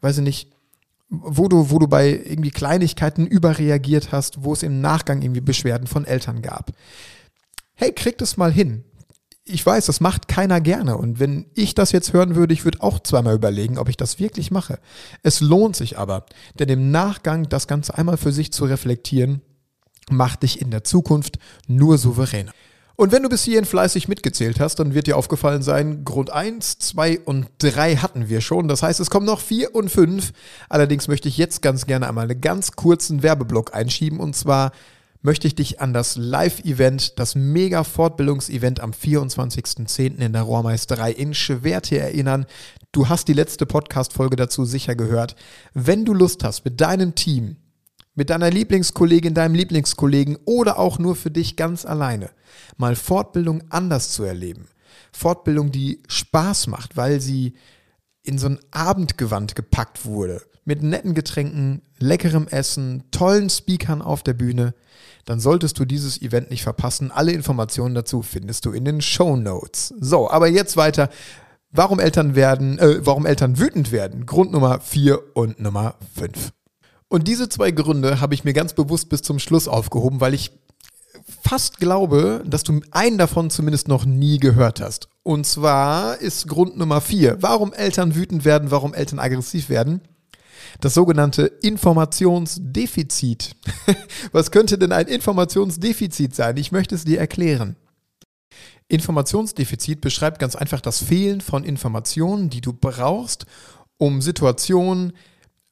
weiß 0.00 0.18
ich 0.18 0.24
nicht, 0.24 0.52
wo 1.10 1.48
du, 1.48 1.70
wo 1.70 1.78
du 1.78 1.88
bei 1.88 2.08
irgendwie 2.08 2.50
Kleinigkeiten 2.50 3.26
überreagiert 3.26 4.12
hast, 4.12 4.44
wo 4.44 4.52
es 4.52 4.62
im 4.62 4.80
Nachgang 4.80 5.22
irgendwie 5.22 5.40
Beschwerden 5.40 5.88
von 5.88 6.04
Eltern 6.04 6.40
gab. 6.40 6.70
Hey, 7.74 7.92
krieg 7.92 8.16
das 8.18 8.36
mal 8.36 8.52
hin. 8.52 8.84
Ich 9.44 9.66
weiß, 9.66 9.86
das 9.86 10.00
macht 10.00 10.28
keiner 10.28 10.60
gerne. 10.60 10.96
Und 10.96 11.18
wenn 11.18 11.46
ich 11.54 11.74
das 11.74 11.90
jetzt 11.90 12.12
hören 12.12 12.36
würde, 12.36 12.54
ich 12.54 12.64
würde 12.64 12.80
auch 12.82 13.00
zweimal 13.00 13.34
überlegen, 13.34 13.78
ob 13.78 13.88
ich 13.88 13.96
das 13.96 14.20
wirklich 14.20 14.52
mache. 14.52 14.78
Es 15.24 15.40
lohnt 15.40 15.74
sich 15.74 15.98
aber, 15.98 16.26
denn 16.58 16.68
im 16.68 16.92
Nachgang 16.92 17.48
das 17.48 17.66
Ganze 17.66 17.98
einmal 17.98 18.16
für 18.16 18.32
sich 18.32 18.52
zu 18.52 18.64
reflektieren, 18.64 19.40
macht 20.10 20.44
dich 20.44 20.60
in 20.60 20.70
der 20.70 20.84
Zukunft 20.84 21.38
nur 21.66 21.98
souveräner. 21.98 22.52
Und 23.00 23.12
wenn 23.12 23.22
du 23.22 23.30
bis 23.30 23.44
hierhin 23.44 23.64
fleißig 23.64 24.08
mitgezählt 24.08 24.60
hast, 24.60 24.78
dann 24.78 24.92
wird 24.92 25.06
dir 25.06 25.16
aufgefallen 25.16 25.62
sein, 25.62 26.04
Grund 26.04 26.28
1, 26.28 26.80
2 26.80 27.20
und 27.20 27.46
3 27.56 27.96
hatten 27.96 28.28
wir 28.28 28.42
schon. 28.42 28.68
Das 28.68 28.82
heißt, 28.82 29.00
es 29.00 29.08
kommen 29.08 29.24
noch 29.24 29.40
4 29.40 29.74
und 29.74 29.88
5. 29.88 30.34
Allerdings 30.68 31.08
möchte 31.08 31.26
ich 31.26 31.38
jetzt 31.38 31.62
ganz 31.62 31.86
gerne 31.86 32.06
einmal 32.06 32.30
einen 32.30 32.42
ganz 32.42 32.72
kurzen 32.72 33.22
Werbeblock 33.22 33.74
einschieben. 33.74 34.20
Und 34.20 34.36
zwar 34.36 34.72
möchte 35.22 35.46
ich 35.46 35.54
dich 35.54 35.80
an 35.80 35.94
das 35.94 36.16
Live-Event, 36.16 37.18
das 37.18 37.34
Mega-Fortbildungsevent 37.36 38.80
am 38.80 38.90
24.10. 38.90 40.18
in 40.18 40.34
der 40.34 40.42
Rohrmeisterei 40.42 41.10
in 41.10 41.32
Schwerte 41.32 41.98
erinnern. 41.98 42.44
Du 42.92 43.08
hast 43.08 43.28
die 43.28 43.32
letzte 43.32 43.64
Podcast-Folge 43.64 44.36
dazu 44.36 44.66
sicher 44.66 44.94
gehört. 44.94 45.36
Wenn 45.72 46.04
du 46.04 46.12
Lust 46.12 46.44
hast, 46.44 46.66
mit 46.66 46.82
deinem 46.82 47.14
Team 47.14 47.56
mit 48.14 48.28
deiner 48.28 48.50
Lieblingskollegin, 48.50 49.32
deinem 49.32 49.54
Lieblingskollegen 49.54 50.36
oder 50.44 50.78
auch 50.78 50.98
nur 50.98 51.16
für 51.16 51.30
dich 51.30 51.56
ganz 51.56 51.86
alleine, 51.86 52.28
mal 52.76 52.96
Fortbildung 52.96 53.62
anders 53.70 54.10
zu 54.10 54.24
erleben. 54.24 54.68
Fortbildung, 55.12 55.70
die 55.70 56.02
Spaß 56.08 56.66
macht, 56.66 56.96
weil 56.96 57.20
sie 57.20 57.54
in 58.22 58.38
so 58.38 58.48
ein 58.48 58.58
Abendgewand 58.70 59.56
gepackt 59.56 60.04
wurde. 60.04 60.42
Mit 60.64 60.82
netten 60.82 61.14
Getränken, 61.14 61.82
leckerem 61.98 62.46
Essen, 62.46 63.04
tollen 63.10 63.50
Speakern 63.50 64.02
auf 64.02 64.22
der 64.22 64.34
Bühne. 64.34 64.74
Dann 65.24 65.40
solltest 65.40 65.78
du 65.78 65.84
dieses 65.84 66.20
Event 66.20 66.50
nicht 66.50 66.62
verpassen. 66.62 67.10
Alle 67.10 67.32
Informationen 67.32 67.94
dazu 67.94 68.22
findest 68.22 68.66
du 68.66 68.72
in 68.72 68.84
den 68.84 69.00
Show 69.00 69.36
Notes. 69.36 69.94
So, 69.98 70.30
aber 70.30 70.48
jetzt 70.48 70.76
weiter. 70.76 71.08
Warum 71.72 72.00
Eltern 72.00 72.34
werden, 72.34 72.78
äh, 72.78 73.04
warum 73.06 73.26
Eltern 73.26 73.58
wütend 73.58 73.92
werden? 73.92 74.26
Grund 74.26 74.52
Nummer 74.52 74.80
4 74.80 75.36
und 75.36 75.60
Nummer 75.60 75.94
5. 76.16 76.52
Und 77.08 77.26
diese 77.26 77.48
zwei 77.48 77.70
Gründe 77.70 78.20
habe 78.20 78.34
ich 78.34 78.44
mir 78.44 78.52
ganz 78.52 78.72
bewusst 78.72 79.08
bis 79.08 79.22
zum 79.22 79.38
Schluss 79.38 79.68
aufgehoben, 79.68 80.20
weil 80.20 80.34
ich 80.34 80.52
fast 81.42 81.78
glaube, 81.78 82.42
dass 82.46 82.62
du 82.62 82.80
einen 82.90 83.18
davon 83.18 83.50
zumindest 83.50 83.88
noch 83.88 84.04
nie 84.04 84.38
gehört 84.38 84.80
hast. 84.80 85.08
Und 85.22 85.46
zwar 85.46 86.18
ist 86.18 86.48
Grund 86.48 86.76
Nummer 86.76 87.00
vier, 87.00 87.38
warum 87.40 87.72
Eltern 87.72 88.14
wütend 88.14 88.44
werden, 88.44 88.70
warum 88.70 88.94
Eltern 88.94 89.18
aggressiv 89.18 89.68
werden. 89.68 90.00
Das 90.80 90.94
sogenannte 90.94 91.46
Informationsdefizit. 91.46 93.56
Was 94.32 94.50
könnte 94.50 94.78
denn 94.78 94.92
ein 94.92 95.08
Informationsdefizit 95.08 96.34
sein? 96.34 96.56
Ich 96.56 96.72
möchte 96.72 96.94
es 96.94 97.04
dir 97.04 97.18
erklären. 97.18 97.76
Informationsdefizit 98.88 100.00
beschreibt 100.00 100.38
ganz 100.38 100.56
einfach 100.56 100.80
das 100.80 101.02
Fehlen 101.02 101.40
von 101.40 101.64
Informationen, 101.64 102.50
die 102.50 102.60
du 102.60 102.72
brauchst, 102.72 103.46
um 103.98 104.20
Situationen, 104.20 105.12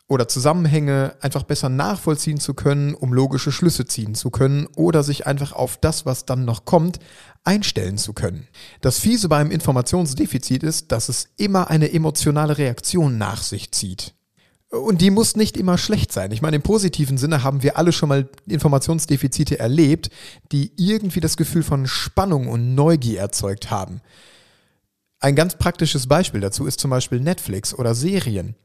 oder 0.09 0.27
Zusammenhänge 0.27 1.15
einfach 1.21 1.43
besser 1.43 1.69
nachvollziehen 1.69 2.41
zu 2.41 2.55
können, 2.55 2.95
um 2.95 3.13
logische 3.13 3.53
Schlüsse 3.53 3.87
ziehen 3.87 4.15
zu 4.15 4.31
können 4.31 4.67
oder 4.75 5.03
sich 5.03 5.27
einfach 5.27 5.53
auf 5.53 5.77
das, 5.77 6.07
was 6.07 6.25
dann 6.25 6.47
noch 6.47 6.65
kommt, 6.65 6.99
einstellen 7.45 7.99
zu 7.99 8.15
können. 8.15 8.49
Das 8.81 8.99
Fiese 8.99 9.29
beim 9.29 9.51
Informationsdefizit 9.51 10.63
ist, 10.63 10.93
dass 10.93 11.11
es 11.11 11.29
immer 11.37 11.69
eine 11.69 11.93
emotionale 11.93 12.57
Reaktion 12.57 13.19
nach 13.19 13.43
sich 13.43 13.71
zieht. 13.73 14.15
Und 14.71 15.01
die 15.01 15.11
muss 15.11 15.37
nicht 15.37 15.57
immer 15.57 15.79
schlecht 15.79 16.13
sein. 16.13 16.31
Ich 16.31 16.43
meine, 16.43 16.57
im 16.57 16.63
positiven 16.63 17.17
Sinne 17.17 17.43
haben 17.43 17.63
wir 17.63 17.79
alle 17.79 17.93
schon 17.93 18.11
mal 18.11 18.29
Informationsdefizite 18.47 19.59
erlebt, 19.59 20.11
die 20.53 20.73
irgendwie 20.77 21.21
das 21.21 21.39
Gefühl 21.39 21.63
von 21.63 21.87
Spannung 21.87 22.49
und 22.49 22.75
Neugier 22.75 23.21
erzeugt 23.21 23.71
haben. 23.71 24.03
Ein 25.21 25.37
ganz 25.37 25.57
praktisches 25.57 26.07
Beispiel 26.07 26.41
dazu 26.41 26.67
ist 26.67 26.81
zum 26.81 26.91
Beispiel 26.91 27.21
Netflix 27.21 27.75
oder 27.75 27.95
Serien. 27.95 28.57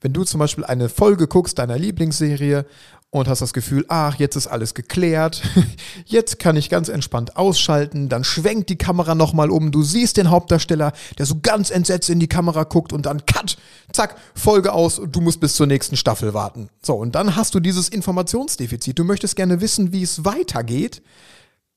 Wenn 0.00 0.12
du 0.12 0.24
zum 0.24 0.38
Beispiel 0.38 0.64
eine 0.64 0.88
Folge 0.88 1.28
guckst 1.28 1.58
deiner 1.58 1.78
Lieblingsserie 1.78 2.66
und 3.10 3.28
hast 3.28 3.42
das 3.42 3.52
Gefühl, 3.52 3.84
ach, 3.88 4.16
jetzt 4.16 4.34
ist 4.34 4.48
alles 4.48 4.74
geklärt, 4.74 5.40
jetzt 6.04 6.40
kann 6.40 6.56
ich 6.56 6.68
ganz 6.68 6.88
entspannt 6.88 7.36
ausschalten, 7.36 8.08
dann 8.08 8.24
schwenkt 8.24 8.70
die 8.70 8.76
Kamera 8.76 9.14
nochmal 9.14 9.50
um, 9.50 9.70
du 9.70 9.82
siehst 9.84 10.16
den 10.16 10.30
Hauptdarsteller, 10.30 10.92
der 11.18 11.24
so 11.24 11.36
ganz 11.40 11.70
entsetzt 11.70 12.10
in 12.10 12.18
die 12.18 12.26
Kamera 12.26 12.64
guckt 12.64 12.92
und 12.92 13.06
dann 13.06 13.24
cut, 13.24 13.56
zack, 13.92 14.16
Folge 14.34 14.72
aus 14.72 14.98
und 14.98 15.14
du 15.14 15.20
musst 15.20 15.38
bis 15.38 15.54
zur 15.54 15.68
nächsten 15.68 15.96
Staffel 15.96 16.34
warten. 16.34 16.70
So, 16.82 16.94
und 16.94 17.14
dann 17.14 17.36
hast 17.36 17.54
du 17.54 17.60
dieses 17.60 17.88
Informationsdefizit. 17.88 18.98
Du 18.98 19.04
möchtest 19.04 19.36
gerne 19.36 19.60
wissen, 19.60 19.92
wie 19.92 20.02
es 20.02 20.24
weitergeht, 20.24 21.00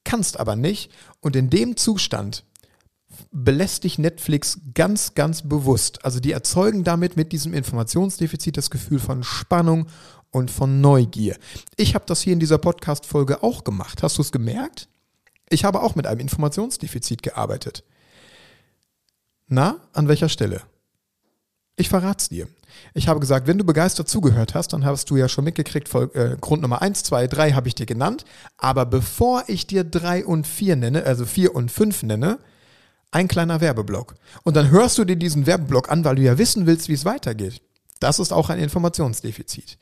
kannst 0.03 0.39
aber 0.39 0.55
nicht. 0.55 0.91
Und 1.21 1.35
in 1.35 1.51
dem 1.51 1.77
Zustand 1.77 2.45
belästigt 3.31 3.99
Netflix 3.99 4.59
ganz, 4.73 5.13
ganz 5.15 5.41
bewusst. 5.41 6.03
Also 6.03 6.19
die 6.19 6.31
erzeugen 6.31 6.83
damit 6.83 7.15
mit 7.15 7.31
diesem 7.31 7.53
Informationsdefizit 7.53 8.57
das 8.57 8.69
Gefühl 8.69 8.99
von 8.99 9.23
Spannung 9.23 9.87
und 10.31 10.51
von 10.51 10.81
Neugier. 10.81 11.37
Ich 11.77 11.95
habe 11.95 12.05
das 12.05 12.21
hier 12.21 12.33
in 12.33 12.39
dieser 12.39 12.57
Podcast-Folge 12.57 13.43
auch 13.43 13.63
gemacht. 13.63 14.03
Hast 14.03 14.17
du 14.17 14.21
es 14.21 14.31
gemerkt? 14.31 14.89
Ich 15.49 15.63
habe 15.63 15.81
auch 15.81 15.95
mit 15.95 16.07
einem 16.07 16.19
Informationsdefizit 16.19 17.23
gearbeitet. 17.23 17.83
Na, 19.47 19.77
an 19.93 20.07
welcher 20.07 20.29
Stelle? 20.29 20.61
Ich 21.77 21.89
verrate 21.89 22.21
es 22.21 22.29
dir. 22.29 22.47
Ich 22.93 23.07
habe 23.07 23.19
gesagt, 23.19 23.47
wenn 23.47 23.57
du 23.57 23.63
begeistert 23.63 24.09
zugehört 24.09 24.55
hast, 24.55 24.73
dann 24.73 24.83
hast 24.83 25.09
du 25.09 25.15
ja 25.15 25.29
schon 25.29 25.45
mitgekriegt, 25.45 25.93
äh, 25.93 26.35
Grund 26.41 26.61
Nummer 26.61 26.81
1, 26.81 27.03
2, 27.03 27.27
3 27.27 27.51
habe 27.53 27.67
ich 27.67 27.75
dir 27.75 27.85
genannt. 27.85 28.25
Aber 28.57 28.85
bevor 28.85 29.43
ich 29.47 29.67
dir 29.67 29.83
3 29.83 30.25
und 30.25 30.45
4 30.45 30.75
nenne, 30.75 31.03
also 31.03 31.25
4 31.25 31.55
und 31.55 31.71
5 31.71 32.03
nenne, 32.03 32.39
ein 33.17 33.27
kleiner 33.27 33.61
Werbeblock. 33.61 34.13
Und 34.43 34.55
dann 34.55 34.69
hörst 34.69 34.99
du 34.99 35.03
dir 35.03 35.15
diesen 35.15 35.47
Werbeblock 35.47 35.89
an, 35.89 36.05
weil 36.05 36.17
du 36.17 36.21
ja 36.21 36.37
wissen 36.37 36.67
willst, 36.67 36.87
wie 36.87 36.93
es 36.93 37.03
weitergeht. 37.03 37.63
Das 37.99 38.19
ist 38.19 38.31
auch 38.31 38.51
ein 38.51 38.59
Informationsdefizit. 38.59 39.79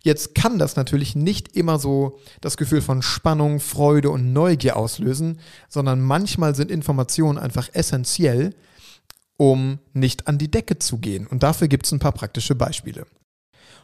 Jetzt 0.00 0.34
kann 0.34 0.58
das 0.58 0.74
natürlich 0.74 1.14
nicht 1.14 1.56
immer 1.56 1.78
so 1.78 2.18
das 2.40 2.56
Gefühl 2.56 2.82
von 2.82 3.00
Spannung, 3.00 3.60
Freude 3.60 4.10
und 4.10 4.32
Neugier 4.32 4.76
auslösen, 4.76 5.38
sondern 5.68 6.00
manchmal 6.00 6.56
sind 6.56 6.72
Informationen 6.72 7.38
einfach 7.38 7.68
essentiell, 7.72 8.52
um 9.36 9.78
nicht 9.92 10.26
an 10.26 10.38
die 10.38 10.50
Decke 10.50 10.80
zu 10.80 10.98
gehen. 10.98 11.28
Und 11.28 11.44
dafür 11.44 11.68
gibt 11.68 11.86
es 11.86 11.92
ein 11.92 12.00
paar 12.00 12.10
praktische 12.10 12.56
Beispiele. 12.56 13.06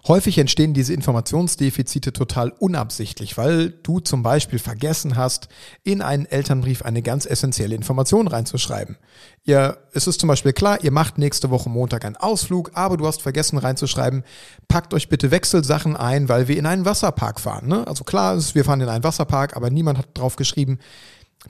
Häufig 0.06 0.38
entstehen 0.38 0.74
diese 0.74 0.94
Informationsdefizite 0.94 2.12
total 2.12 2.50
unabsichtlich, 2.50 3.36
weil 3.36 3.70
du 3.70 4.00
zum 4.00 4.22
Beispiel 4.22 4.58
vergessen 4.58 5.16
hast, 5.16 5.48
in 5.82 6.02
einen 6.02 6.26
Elternbrief 6.26 6.82
eine 6.82 7.02
ganz 7.02 7.26
essentielle 7.26 7.74
Information 7.74 8.28
reinzuschreiben. 8.28 8.96
Ihr, 9.44 9.78
es 9.92 10.06
ist 10.06 10.20
zum 10.20 10.28
Beispiel 10.28 10.52
klar, 10.52 10.82
ihr 10.82 10.92
macht 10.92 11.18
nächste 11.18 11.50
Woche 11.50 11.68
Montag 11.68 12.04
einen 12.04 12.16
Ausflug, 12.16 12.70
aber 12.74 12.96
du 12.96 13.06
hast 13.06 13.22
vergessen 13.22 13.58
reinzuschreiben, 13.58 14.24
packt 14.68 14.94
euch 14.94 15.08
bitte 15.08 15.30
Wechselsachen 15.30 15.96
ein, 15.96 16.28
weil 16.28 16.48
wir 16.48 16.56
in 16.56 16.66
einen 16.66 16.84
Wasserpark 16.84 17.40
fahren. 17.40 17.66
Ne? 17.66 17.86
Also 17.86 18.04
klar 18.04 18.36
ist, 18.36 18.54
wir 18.54 18.64
fahren 18.64 18.80
in 18.80 18.88
einen 18.88 19.04
Wasserpark, 19.04 19.56
aber 19.56 19.70
niemand 19.70 19.98
hat 19.98 20.08
drauf 20.14 20.36
geschrieben, 20.36 20.78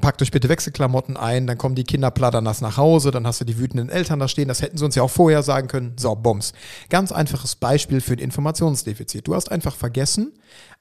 packt 0.00 0.20
euch 0.20 0.30
bitte 0.30 0.48
Wechselklamotten 0.48 1.16
ein, 1.16 1.46
dann 1.46 1.58
kommen 1.58 1.74
die 1.74 1.84
Kinder 1.84 2.10
platternass 2.10 2.60
nach 2.60 2.76
Hause, 2.76 3.10
dann 3.10 3.26
hast 3.26 3.40
du 3.40 3.44
die 3.44 3.58
wütenden 3.58 3.88
Eltern 3.88 4.18
da 4.18 4.28
stehen, 4.28 4.48
das 4.48 4.62
hätten 4.62 4.76
sie 4.76 4.84
uns 4.84 4.94
ja 4.94 5.02
auch 5.02 5.10
vorher 5.10 5.42
sagen 5.42 5.68
können. 5.68 5.96
So, 5.98 6.14
Bums. 6.14 6.52
Ganz 6.90 7.10
einfaches 7.10 7.56
Beispiel 7.56 8.00
für 8.00 8.12
ein 8.12 8.18
Informationsdefizit. 8.18 9.26
Du 9.26 9.34
hast 9.34 9.50
einfach 9.50 9.74
vergessen, 9.74 10.32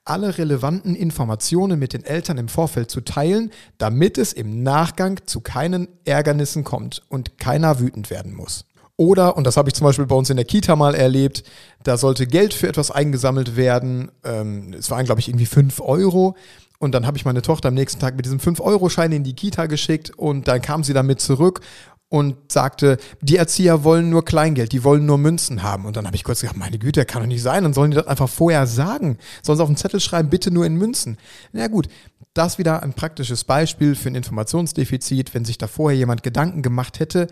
alle 0.04 0.38
relevanten 0.38 0.96
Informationen 0.96 1.80
mit 1.80 1.94
den 1.94 2.04
Eltern 2.04 2.38
im 2.38 2.48
Vorfeld 2.48 2.92
zu 2.92 3.02
teilen, 3.02 3.52
damit 3.78 4.18
es 4.18 4.34
im 4.34 4.64
Nachgang 4.64 5.20
zu 5.26 5.42
keinen 5.42 5.88
Ärgernissen 6.06 6.64
kommt 6.64 7.04
und 7.10 7.38
keiner 7.40 7.80
wütend 7.80 8.10
werden 8.10 8.34
muss. 8.34 8.66
Oder, 9.00 9.38
und 9.38 9.46
das 9.46 9.58
habe 9.58 9.70
ich 9.70 9.76
zum 9.76 9.86
Beispiel 9.86 10.08
bei 10.08 10.16
uns 10.16 10.32
in 10.32 10.38
der 10.38 10.46
Kita 10.46 10.76
mal 10.76 10.96
erlebt, 10.96 11.44
da 11.84 11.98
sollte 11.98 12.26
Geld 12.26 12.56
für 12.56 12.68
etwas 12.68 12.90
eingesammelt 12.90 13.56
werden. 13.56 14.12
Ähm, 14.24 14.74
es 14.74 14.90
waren, 14.90 15.06
glaube 15.06 15.22
ich, 15.22 15.30
irgendwie 15.30 15.46
5 15.46 15.80
Euro. 15.82 16.36
Und 16.80 16.94
dann 16.94 17.08
habe 17.08 17.18
ich 17.18 17.26
meine 17.26 17.42
Tochter 17.42 17.70
am 17.70 17.74
nächsten 17.74 18.00
Tag 18.00 18.16
mit 18.16 18.26
diesem 18.26 18.40
5-Euro-Schein 18.40 19.12
in 19.12 19.24
die 19.24 19.34
Kita 19.34 19.66
geschickt 19.66 20.12
und 20.16 20.48
dann 20.48 20.62
kam 20.62 20.84
sie 20.84 20.94
damit 20.94 21.20
zurück 21.22 21.62
und 22.10 22.52
sagte, 22.52 22.98
die 23.22 23.36
Erzieher 23.36 23.84
wollen 23.84 24.10
nur 24.10 24.24
Kleingeld, 24.24 24.72
die 24.72 24.84
wollen 24.84 25.06
nur 25.06 25.18
Münzen 25.18 25.64
haben. 25.64 25.86
Und 25.86 25.98
dann 25.98 26.06
habe 26.06 26.16
ich 26.16 26.24
kurz 26.24 26.42
gesagt, 26.42 26.58
meine 26.58 26.80
Güte, 26.80 27.04
kann 27.06 27.22
doch 27.22 27.28
nicht 27.28 27.42
sein. 27.42 27.64
Dann 27.64 27.74
sollen 27.74 27.92
die 27.92 27.98
das 27.98 28.08
einfach 28.08 28.30
vorher 28.30 28.66
sagen. 28.66 29.18
Sollen 29.42 29.58
sie 29.58 29.64
auf 29.64 29.70
den 29.70 29.76
Zettel 29.76 30.00
schreiben, 30.00 30.30
bitte 30.30 30.52
nur 30.52 30.66
in 30.66 30.76
Münzen. 30.76 31.18
Na 31.52 31.68
gut, 31.68 31.90
das 32.34 32.58
wieder 32.58 32.82
ein 32.84 32.94
praktisches 32.94 33.44
Beispiel 33.44 33.96
für 33.96 34.10
ein 34.10 34.16
Informationsdefizit. 34.16 35.34
Wenn 35.34 35.44
sich 35.44 35.58
da 35.58 35.68
vorher 35.68 35.98
jemand 35.98 36.24
Gedanken 36.24 36.62
gemacht 36.62 37.00
hätte, 37.00 37.28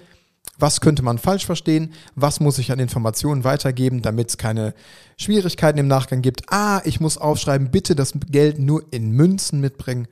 was 0.57 0.81
könnte 0.81 1.03
man 1.03 1.17
falsch 1.17 1.45
verstehen? 1.45 1.93
Was 2.15 2.39
muss 2.39 2.59
ich 2.59 2.71
an 2.71 2.79
Informationen 2.79 3.43
weitergeben, 3.43 4.01
damit 4.01 4.29
es 4.29 4.37
keine 4.37 4.73
Schwierigkeiten 5.17 5.79
im 5.79 5.87
Nachgang 5.87 6.21
gibt? 6.21 6.43
Ah, 6.51 6.81
ich 6.85 6.99
muss 6.99 7.17
aufschreiben, 7.17 7.71
bitte 7.71 7.95
das 7.95 8.13
Geld 8.29 8.59
nur 8.59 8.83
in 8.91 9.11
Münzen 9.11 9.59
mitbringen. 9.59 10.07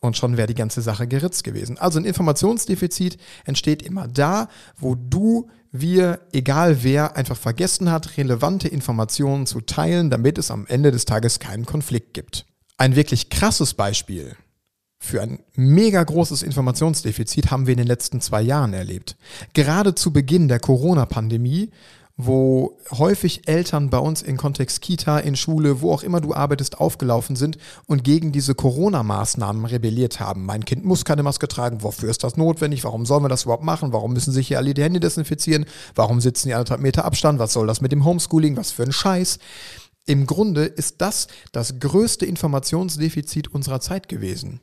Und 0.00 0.16
schon 0.16 0.36
wäre 0.36 0.48
die 0.48 0.54
ganze 0.54 0.82
Sache 0.82 1.06
geritzt 1.06 1.44
gewesen. 1.44 1.78
Also 1.78 2.00
ein 2.00 2.04
Informationsdefizit 2.04 3.18
entsteht 3.44 3.82
immer 3.82 4.08
da, 4.08 4.48
wo 4.76 4.96
du, 4.96 5.48
wir, 5.70 6.20
egal 6.32 6.82
wer, 6.82 7.16
einfach 7.16 7.36
vergessen 7.36 7.90
hat, 7.90 8.16
relevante 8.16 8.66
Informationen 8.66 9.46
zu 9.46 9.60
teilen, 9.60 10.10
damit 10.10 10.38
es 10.38 10.50
am 10.50 10.66
Ende 10.66 10.90
des 10.90 11.04
Tages 11.04 11.38
keinen 11.38 11.66
Konflikt 11.66 12.14
gibt. 12.14 12.46
Ein 12.78 12.96
wirklich 12.96 13.30
krasses 13.30 13.74
Beispiel 13.74 14.36
für 15.02 15.20
ein 15.20 15.40
mega 15.56 16.02
großes 16.02 16.44
Informationsdefizit 16.44 17.50
haben 17.50 17.66
wir 17.66 17.72
in 17.72 17.78
den 17.78 17.88
letzten 17.88 18.20
zwei 18.20 18.40
Jahren 18.40 18.72
erlebt. 18.72 19.16
Gerade 19.52 19.96
zu 19.96 20.12
Beginn 20.12 20.46
der 20.46 20.60
Corona-Pandemie, 20.60 21.70
wo 22.16 22.78
häufig 22.92 23.48
Eltern 23.48 23.90
bei 23.90 23.98
uns 23.98 24.22
in 24.22 24.36
Kontext 24.36 24.80
Kita, 24.80 25.18
in 25.18 25.34
Schule, 25.34 25.80
wo 25.80 25.92
auch 25.92 26.04
immer 26.04 26.20
du 26.20 26.34
arbeitest, 26.34 26.78
aufgelaufen 26.78 27.34
sind 27.34 27.58
und 27.86 28.04
gegen 28.04 28.30
diese 28.30 28.54
Corona-Maßnahmen 28.54 29.64
rebelliert 29.64 30.20
haben. 30.20 30.46
Mein 30.46 30.64
Kind 30.64 30.84
muss 30.84 31.04
keine 31.04 31.24
Maske 31.24 31.48
tragen. 31.48 31.82
Wofür 31.82 32.08
ist 32.08 32.22
das 32.22 32.36
notwendig? 32.36 32.84
Warum 32.84 33.04
sollen 33.04 33.24
wir 33.24 33.28
das 33.28 33.42
überhaupt 33.42 33.64
machen? 33.64 33.92
Warum 33.92 34.12
müssen 34.12 34.32
sich 34.32 34.46
hier 34.46 34.58
alle 34.58 34.72
die 34.72 34.84
Hände 34.84 35.00
desinfizieren? 35.00 35.66
Warum 35.96 36.20
sitzen 36.20 36.46
die 36.46 36.54
anderthalb 36.54 36.80
Meter 36.80 37.04
Abstand? 37.04 37.40
Was 37.40 37.54
soll 37.54 37.66
das 37.66 37.80
mit 37.80 37.90
dem 37.90 38.04
Homeschooling? 38.04 38.56
Was 38.56 38.70
für 38.70 38.84
ein 38.84 38.92
Scheiß? 38.92 39.40
Im 40.06 40.26
Grunde 40.26 40.64
ist 40.64 41.00
das 41.00 41.26
das 41.50 41.80
größte 41.80 42.24
Informationsdefizit 42.24 43.48
unserer 43.48 43.80
Zeit 43.80 44.08
gewesen 44.08 44.60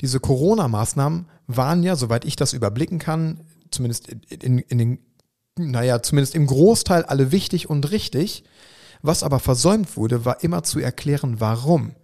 diese 0.00 0.20
Corona-Maßnahmen 0.20 1.26
waren 1.46 1.82
ja, 1.82 1.96
soweit 1.96 2.24
ich 2.24 2.36
das 2.36 2.52
überblicken 2.52 2.98
kann, 2.98 3.40
zumindest 3.70 4.08
in, 4.08 4.58
in, 4.58 4.78
den, 4.78 4.98
naja, 5.58 6.02
zumindest 6.02 6.34
im 6.34 6.46
Großteil 6.46 7.04
alle 7.04 7.32
wichtig 7.32 7.68
und 7.68 7.90
richtig, 7.90 8.44
Was 9.02 9.22
aber 9.22 9.40
versäumt 9.40 9.96
wurde, 9.96 10.26
war 10.26 10.44
immer 10.44 10.62
zu 10.62 10.78
erklären, 10.78 11.40
warum 11.40 11.94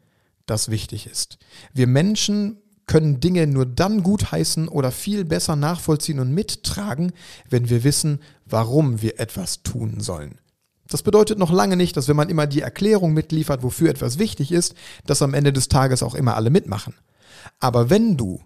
das 0.46 0.70
wichtig 0.70 1.06
ist. 1.06 1.38
Wir 1.74 1.86
Menschen 1.86 2.56
können 2.86 3.20
Dinge 3.20 3.46
nur 3.46 3.66
dann 3.66 4.02
gutheißen 4.02 4.68
oder 4.68 4.90
viel 4.92 5.24
besser 5.24 5.56
nachvollziehen 5.56 6.20
und 6.20 6.32
mittragen, 6.32 7.12
wenn 7.50 7.68
wir 7.68 7.84
wissen, 7.84 8.20
warum 8.46 9.02
wir 9.02 9.18
etwas 9.20 9.62
tun 9.62 10.00
sollen. 10.00 10.38
Das 10.88 11.02
bedeutet 11.02 11.38
noch 11.38 11.50
lange 11.50 11.76
nicht, 11.76 11.96
dass 11.96 12.06
wenn 12.06 12.16
man 12.16 12.28
immer 12.28 12.46
die 12.46 12.60
Erklärung 12.60 13.12
mitliefert, 13.12 13.64
wofür 13.64 13.90
etwas 13.90 14.18
wichtig 14.18 14.52
ist, 14.52 14.74
dass 15.04 15.20
am 15.20 15.34
Ende 15.34 15.52
des 15.52 15.68
Tages 15.68 16.02
auch 16.02 16.14
immer 16.14 16.36
alle 16.36 16.50
mitmachen. 16.50 16.94
Aber 17.60 17.90
wenn 17.90 18.16
du 18.16 18.40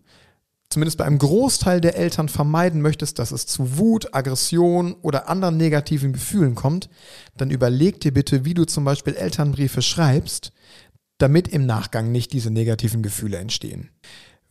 zumindest 0.71 0.99
bei 0.99 1.05
einem 1.05 1.19
Großteil 1.19 1.81
der 1.81 1.97
Eltern 1.97 2.29
vermeiden 2.29 2.81
möchtest, 2.81 3.19
dass 3.19 3.33
es 3.33 3.47
zu 3.47 3.77
Wut, 3.77 4.15
Aggression 4.15 4.95
oder 5.03 5.29
anderen 5.29 5.57
negativen 5.57 6.13
Gefühlen 6.13 6.55
kommt, 6.55 6.89
dann 7.37 7.51
überleg 7.51 8.01
dir 8.01 8.15
bitte, 8.15 8.45
wie 8.45 8.55
du 8.55 8.65
zum 8.65 8.85
Beispiel 8.85 9.15
Elternbriefe 9.15 9.83
schreibst, 9.83 10.53
damit 11.19 11.49
im 11.49 11.67
Nachgang 11.67 12.13
nicht 12.13 12.33
diese 12.33 12.51
negativen 12.51 13.03
Gefühle 13.03 13.39
entstehen. 13.39 13.91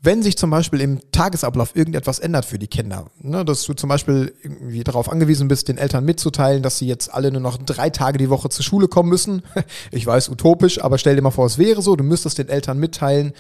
Wenn 0.02 0.24
sich 0.24 0.38
zum 0.38 0.50
Beispiel 0.50 0.80
im 0.80 1.12
Tagesablauf 1.12 1.76
irgendetwas 1.76 2.20
ändert 2.20 2.46
für 2.46 2.58
die 2.58 2.68
Kinder, 2.68 3.08
ne, 3.20 3.44
dass 3.44 3.64
du 3.64 3.74
zum 3.74 3.90
Beispiel 3.90 4.34
irgendwie 4.44 4.84
darauf 4.86 5.10
angewiesen 5.10 5.50
bist, 5.50 5.68
den 5.68 5.78
Eltern 5.78 6.06
mitzuteilen, 6.06 6.64
dass 6.64 6.78
sie 6.78 6.88
jetzt 6.88 7.14
alle 7.14 7.32
nur 7.34 7.42
noch 7.42 7.58
drei 7.58 7.90
Tage 7.90 8.18
die 8.18 8.30
Woche 8.30 8.48
zur 8.50 8.64
Schule 8.64 8.88
kommen 8.88 9.10
müssen. 9.10 9.42
Ich 9.92 10.06
weiß, 10.06 10.30
utopisch, 10.30 10.82
aber 10.82 10.98
stell 10.98 11.16
dir 11.16 11.22
mal 11.22 11.32
vor, 11.32 11.46
es 11.46 11.58
wäre 11.58 11.82
so, 11.82 11.98
du 11.98 12.04
müsstest 12.04 12.38
den 12.38 12.48
Eltern 12.48 12.80
mitteilen, 12.80 13.34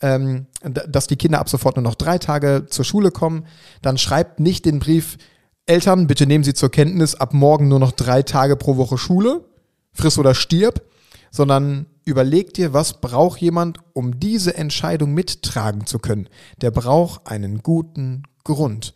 ähm, 0.00 0.46
dass 0.62 1.06
die 1.06 1.16
Kinder 1.16 1.40
ab 1.40 1.48
sofort 1.48 1.76
nur 1.76 1.82
noch 1.82 1.94
drei 1.94 2.18
Tage 2.18 2.66
zur 2.68 2.84
Schule 2.84 3.10
kommen, 3.10 3.46
dann 3.82 3.98
schreibt 3.98 4.40
nicht 4.40 4.64
den 4.64 4.78
Brief, 4.78 5.18
Eltern, 5.66 6.06
bitte 6.06 6.26
nehmen 6.26 6.44
Sie 6.44 6.54
zur 6.54 6.70
Kenntnis, 6.70 7.14
ab 7.14 7.32
morgen 7.32 7.68
nur 7.68 7.78
noch 7.78 7.92
drei 7.92 8.22
Tage 8.22 8.56
pro 8.56 8.76
Woche 8.76 8.98
Schule, 8.98 9.44
friss 9.92 10.18
oder 10.18 10.34
stirb, 10.34 10.82
sondern 11.30 11.86
überleg 12.04 12.54
dir, 12.54 12.72
was 12.72 13.00
braucht 13.00 13.40
jemand, 13.40 13.78
um 13.92 14.18
diese 14.18 14.56
Entscheidung 14.56 15.14
mittragen 15.14 15.86
zu 15.86 15.98
können. 15.98 16.28
Der 16.60 16.70
braucht 16.70 17.26
einen 17.26 17.62
guten 17.62 18.24
Grund. 18.42 18.94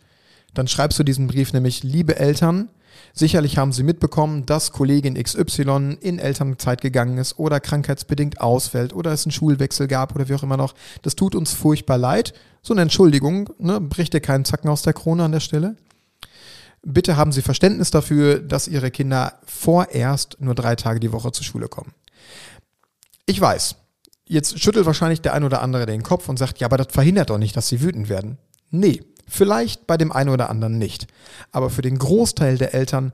Dann 0.53 0.67
schreibst 0.67 0.99
du 0.99 1.03
diesen 1.03 1.27
Brief 1.27 1.53
nämlich, 1.53 1.83
liebe 1.83 2.17
Eltern, 2.17 2.69
sicherlich 3.13 3.57
haben 3.57 3.71
Sie 3.71 3.83
mitbekommen, 3.83 4.45
dass 4.45 4.71
Kollegin 4.71 5.21
XY 5.21 5.97
in 6.01 6.19
Elternzeit 6.19 6.81
gegangen 6.81 7.17
ist 7.17 7.39
oder 7.39 7.59
krankheitsbedingt 7.59 8.41
ausfällt 8.41 8.93
oder 8.93 9.11
es 9.11 9.25
einen 9.25 9.31
Schulwechsel 9.31 9.87
gab 9.87 10.15
oder 10.15 10.29
wie 10.29 10.35
auch 10.35 10.43
immer 10.43 10.57
noch. 10.57 10.73
Das 11.01 11.15
tut 11.15 11.35
uns 11.35 11.53
furchtbar 11.53 11.97
leid. 11.97 12.33
So 12.61 12.73
eine 12.73 12.81
Entschuldigung, 12.81 13.49
ne, 13.59 13.79
bricht 13.79 14.13
dir 14.13 14.21
keinen 14.21 14.45
Zacken 14.45 14.69
aus 14.69 14.81
der 14.81 14.93
Krone 14.93 15.23
an 15.23 15.31
der 15.31 15.39
Stelle. 15.39 15.75
Bitte 16.83 17.17
haben 17.17 17.31
Sie 17.31 17.41
Verständnis 17.41 17.89
dafür, 17.89 18.39
dass 18.39 18.67
Ihre 18.67 18.91
Kinder 18.91 19.39
vorerst 19.43 20.37
nur 20.39 20.53
drei 20.53 20.75
Tage 20.75 20.99
die 20.99 21.11
Woche 21.11 21.31
zur 21.31 21.43
Schule 21.43 21.67
kommen. 21.67 21.93
Ich 23.25 23.41
weiß, 23.41 23.75
jetzt 24.27 24.59
schüttelt 24.59 24.85
wahrscheinlich 24.85 25.21
der 25.21 25.33
ein 25.33 25.43
oder 25.43 25.61
andere 25.61 25.85
den 25.85 26.03
Kopf 26.03 26.29
und 26.29 26.37
sagt, 26.37 26.59
ja, 26.59 26.67
aber 26.67 26.77
das 26.77 26.87
verhindert 26.91 27.31
doch 27.31 27.39
nicht, 27.39 27.57
dass 27.57 27.67
sie 27.67 27.81
wütend 27.81 28.07
werden. 28.07 28.37
Nee, 28.69 29.03
vielleicht 29.27 29.87
bei 29.87 29.97
dem 29.97 30.11
einen 30.11 30.29
oder 30.29 30.49
anderen 30.49 30.77
nicht. 30.77 31.07
Aber 31.51 31.69
für 31.69 31.81
den 31.81 31.97
Großteil 31.97 32.57
der 32.57 32.73
Eltern, 32.73 33.13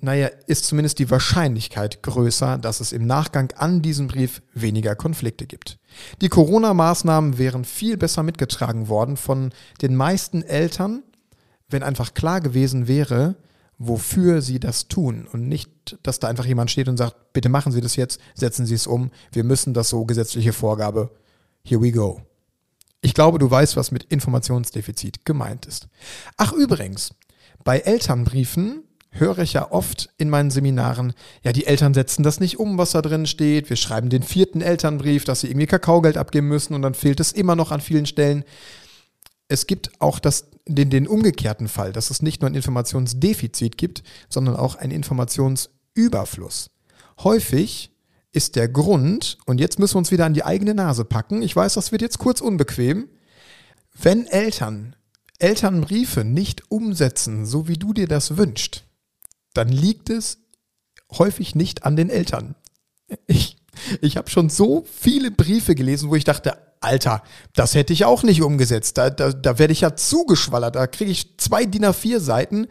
naja, 0.00 0.28
ist 0.46 0.64
zumindest 0.64 0.98
die 0.98 1.10
Wahrscheinlichkeit 1.10 2.02
größer, 2.02 2.58
dass 2.58 2.80
es 2.80 2.92
im 2.92 3.06
Nachgang 3.06 3.52
an 3.56 3.82
diesem 3.82 4.08
Brief 4.08 4.42
weniger 4.54 4.96
Konflikte 4.96 5.46
gibt. 5.46 5.78
Die 6.20 6.28
Corona-Maßnahmen 6.28 7.38
wären 7.38 7.64
viel 7.64 7.96
besser 7.96 8.22
mitgetragen 8.22 8.88
worden 8.88 9.16
von 9.16 9.52
den 9.82 9.94
meisten 9.94 10.42
Eltern, 10.42 11.02
wenn 11.68 11.82
einfach 11.82 12.14
klar 12.14 12.40
gewesen 12.40 12.88
wäre, 12.88 13.36
wofür 13.78 14.42
sie 14.42 14.60
das 14.60 14.88
tun 14.88 15.26
und 15.32 15.48
nicht, 15.48 15.98
dass 16.02 16.20
da 16.20 16.28
einfach 16.28 16.44
jemand 16.44 16.70
steht 16.70 16.88
und 16.88 16.96
sagt, 16.96 17.32
bitte 17.32 17.48
machen 17.48 17.72
Sie 17.72 17.80
das 17.80 17.96
jetzt, 17.96 18.20
setzen 18.34 18.66
Sie 18.66 18.74
es 18.74 18.86
um, 18.86 19.10
wir 19.32 19.44
müssen 19.44 19.74
das 19.74 19.88
so 19.88 20.04
gesetzliche 20.04 20.52
Vorgabe. 20.52 21.10
Here 21.64 21.80
we 21.80 21.90
go. 21.90 22.20
Ich 23.02 23.14
glaube, 23.14 23.38
du 23.38 23.50
weißt, 23.50 23.76
was 23.76 23.90
mit 23.90 24.04
Informationsdefizit 24.04 25.26
gemeint 25.26 25.66
ist. 25.66 25.88
Ach 26.36 26.52
übrigens, 26.52 27.14
bei 27.64 27.80
Elternbriefen 27.80 28.84
höre 29.10 29.40
ich 29.40 29.52
ja 29.52 29.70
oft 29.70 30.08
in 30.16 30.30
meinen 30.30 30.50
Seminaren, 30.50 31.12
ja, 31.42 31.52
die 31.52 31.66
Eltern 31.66 31.92
setzen 31.92 32.22
das 32.22 32.40
nicht 32.40 32.58
um, 32.58 32.78
was 32.78 32.92
da 32.92 33.02
drin 33.02 33.26
steht. 33.26 33.68
Wir 33.68 33.76
schreiben 33.76 34.08
den 34.08 34.22
vierten 34.22 34.62
Elternbrief, 34.62 35.24
dass 35.24 35.40
sie 35.40 35.48
irgendwie 35.48 35.66
Kakaogeld 35.66 36.16
abgeben 36.16 36.48
müssen 36.48 36.74
und 36.74 36.82
dann 36.82 36.94
fehlt 36.94 37.20
es 37.20 37.32
immer 37.32 37.56
noch 37.56 37.72
an 37.72 37.80
vielen 37.82 38.06
Stellen. 38.06 38.44
Es 39.48 39.66
gibt 39.66 39.90
auch 40.00 40.18
das 40.18 40.46
den, 40.66 40.90
den 40.90 41.08
umgekehrten 41.08 41.68
Fall, 41.68 41.92
dass 41.92 42.10
es 42.10 42.22
nicht 42.22 42.40
nur 42.40 42.50
ein 42.50 42.54
Informationsdefizit 42.54 43.76
gibt, 43.76 44.02
sondern 44.28 44.56
auch 44.56 44.76
ein 44.76 44.90
Informationsüberfluss. 44.90 46.70
Häufig 47.22 47.91
ist 48.32 48.56
der 48.56 48.68
Grund, 48.68 49.38
und 49.46 49.60
jetzt 49.60 49.78
müssen 49.78 49.94
wir 49.94 49.98
uns 49.98 50.10
wieder 50.10 50.26
an 50.26 50.34
die 50.34 50.44
eigene 50.44 50.74
Nase 50.74 51.04
packen, 51.04 51.42
ich 51.42 51.54
weiß, 51.54 51.74
das 51.74 51.92
wird 51.92 52.02
jetzt 52.02 52.18
kurz 52.18 52.40
unbequem, 52.40 53.08
wenn 53.94 54.26
Eltern 54.26 54.96
Elternbriefe 55.38 56.24
nicht 56.24 56.70
umsetzen, 56.70 57.46
so 57.46 57.66
wie 57.66 57.76
du 57.76 57.92
dir 57.92 58.06
das 58.06 58.36
wünschst, 58.36 58.84
dann 59.54 59.68
liegt 59.68 60.08
es 60.08 60.38
häufig 61.10 61.54
nicht 61.54 61.84
an 61.84 61.96
den 61.96 62.10
Eltern. 62.10 62.54
Ich, 63.26 63.56
ich 64.00 64.16
habe 64.16 64.30
schon 64.30 64.48
so 64.48 64.86
viele 64.90 65.30
Briefe 65.30 65.74
gelesen, 65.74 66.10
wo 66.10 66.14
ich 66.14 66.24
dachte, 66.24 66.56
Alter, 66.80 67.22
das 67.54 67.74
hätte 67.74 67.92
ich 67.92 68.04
auch 68.04 68.22
nicht 68.22 68.42
umgesetzt. 68.42 68.98
Da, 68.98 69.10
da, 69.10 69.32
da 69.32 69.58
werde 69.58 69.72
ich 69.72 69.82
ja 69.82 69.94
zugeschwallert. 69.94 70.76
Da 70.76 70.86
kriege 70.86 71.10
ich 71.10 71.38
zwei 71.38 71.64
DIN 71.64 71.84
A4 71.84 72.20
Seiten, 72.20 72.68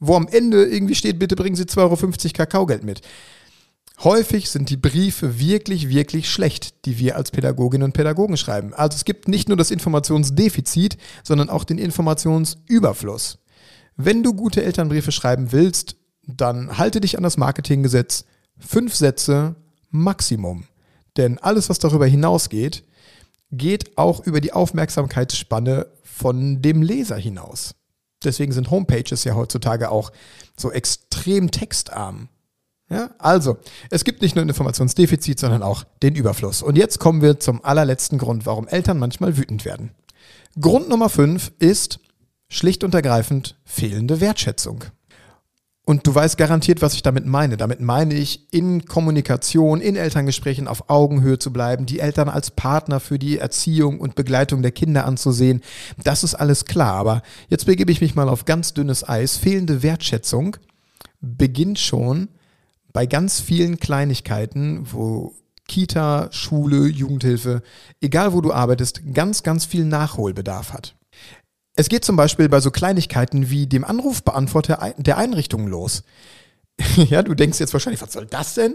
wo 0.00 0.16
am 0.16 0.28
Ende 0.28 0.64
irgendwie 0.64 0.94
steht, 0.94 1.18
bitte 1.18 1.36
bringen 1.36 1.56
Sie 1.56 1.64
2,50 1.64 1.78
Euro 1.78 2.32
Kakaogeld 2.34 2.84
mit. 2.84 3.02
Häufig 4.02 4.50
sind 4.50 4.70
die 4.70 4.76
Briefe 4.76 5.38
wirklich, 5.38 5.88
wirklich 5.88 6.30
schlecht, 6.30 6.84
die 6.84 6.98
wir 6.98 7.16
als 7.16 7.30
Pädagoginnen 7.30 7.84
und 7.84 7.92
Pädagogen 7.92 8.36
schreiben. 8.36 8.74
Also 8.74 8.96
es 8.96 9.04
gibt 9.04 9.28
nicht 9.28 9.48
nur 9.48 9.56
das 9.56 9.70
Informationsdefizit, 9.70 10.96
sondern 11.22 11.48
auch 11.48 11.64
den 11.64 11.78
Informationsüberfluss. 11.78 13.38
Wenn 13.96 14.22
du 14.22 14.34
gute 14.34 14.64
Elternbriefe 14.64 15.12
schreiben 15.12 15.52
willst, 15.52 15.96
dann 16.26 16.76
halte 16.76 17.00
dich 17.00 17.16
an 17.16 17.22
das 17.22 17.36
Marketinggesetz. 17.36 18.24
Fünf 18.58 18.94
Sätze 18.94 19.56
Maximum. 19.90 20.64
Denn 21.16 21.38
alles, 21.38 21.70
was 21.70 21.78
darüber 21.78 22.06
hinausgeht, 22.06 22.84
geht 23.52 23.96
auch 23.96 24.26
über 24.26 24.40
die 24.40 24.52
Aufmerksamkeitsspanne 24.52 25.86
von 26.02 26.60
dem 26.60 26.82
Leser 26.82 27.16
hinaus. 27.16 27.74
Deswegen 28.24 28.52
sind 28.52 28.70
Homepages 28.70 29.22
ja 29.24 29.34
heutzutage 29.34 29.90
auch 29.90 30.10
so 30.56 30.72
extrem 30.72 31.50
textarm. 31.50 32.28
Ja, 32.90 33.10
also, 33.18 33.56
es 33.90 34.04
gibt 34.04 34.20
nicht 34.20 34.36
nur 34.36 34.44
ein 34.44 34.48
Informationsdefizit, 34.48 35.38
sondern 35.38 35.62
auch 35.62 35.84
den 36.02 36.14
Überfluss. 36.14 36.62
Und 36.62 36.76
jetzt 36.76 36.98
kommen 36.98 37.22
wir 37.22 37.40
zum 37.40 37.64
allerletzten 37.64 38.18
Grund, 38.18 38.46
warum 38.46 38.68
Eltern 38.68 38.98
manchmal 38.98 39.36
wütend 39.36 39.64
werden. 39.64 39.90
Grund 40.60 40.88
Nummer 40.88 41.08
5 41.08 41.52
ist 41.58 41.98
schlicht 42.48 42.84
und 42.84 42.94
ergreifend 42.94 43.56
fehlende 43.64 44.20
Wertschätzung. 44.20 44.84
Und 45.86 46.06
du 46.06 46.14
weißt 46.14 46.38
garantiert, 46.38 46.80
was 46.80 46.94
ich 46.94 47.02
damit 47.02 47.26
meine. 47.26 47.58
Damit 47.58 47.80
meine 47.80 48.14
ich, 48.14 48.46
in 48.52 48.86
Kommunikation, 48.86 49.82
in 49.82 49.96
Elterngesprächen 49.96 50.66
auf 50.66 50.88
Augenhöhe 50.88 51.38
zu 51.38 51.52
bleiben, 51.52 51.84
die 51.84 52.00
Eltern 52.00 52.30
als 52.30 52.50
Partner 52.50 53.00
für 53.00 53.18
die 53.18 53.38
Erziehung 53.38 54.00
und 54.00 54.14
Begleitung 54.14 54.62
der 54.62 54.72
Kinder 54.72 55.04
anzusehen. 55.04 55.60
Das 56.02 56.24
ist 56.24 56.34
alles 56.34 56.64
klar. 56.64 56.94
Aber 56.94 57.22
jetzt 57.48 57.66
begebe 57.66 57.92
ich 57.92 58.00
mich 58.00 58.14
mal 58.14 58.30
auf 58.30 58.46
ganz 58.46 58.72
dünnes 58.72 59.06
Eis. 59.06 59.36
Fehlende 59.36 59.82
Wertschätzung 59.82 60.56
beginnt 61.20 61.78
schon 61.78 62.28
bei 62.94 63.04
ganz 63.06 63.40
vielen 63.40 63.78
Kleinigkeiten, 63.78 64.86
wo 64.90 65.34
Kita, 65.66 66.28
Schule, 66.30 66.86
Jugendhilfe, 66.86 67.62
egal 68.00 68.32
wo 68.32 68.40
du 68.40 68.52
arbeitest, 68.52 69.02
ganz, 69.12 69.42
ganz 69.42 69.64
viel 69.66 69.84
Nachholbedarf 69.84 70.72
hat. 70.72 70.94
Es 71.76 71.88
geht 71.88 72.04
zum 72.04 72.16
Beispiel 72.16 72.48
bei 72.48 72.60
so 72.60 72.70
Kleinigkeiten 72.70 73.50
wie 73.50 73.66
dem 73.66 73.84
Anrufbeantworter 73.84 74.94
der 74.96 75.18
Einrichtungen 75.18 75.66
los. 75.66 76.04
ja, 76.96 77.22
du 77.22 77.34
denkst 77.34 77.58
jetzt 77.58 77.72
wahrscheinlich, 77.72 78.00
was 78.00 78.12
soll 78.12 78.26
das 78.26 78.54
denn? 78.54 78.74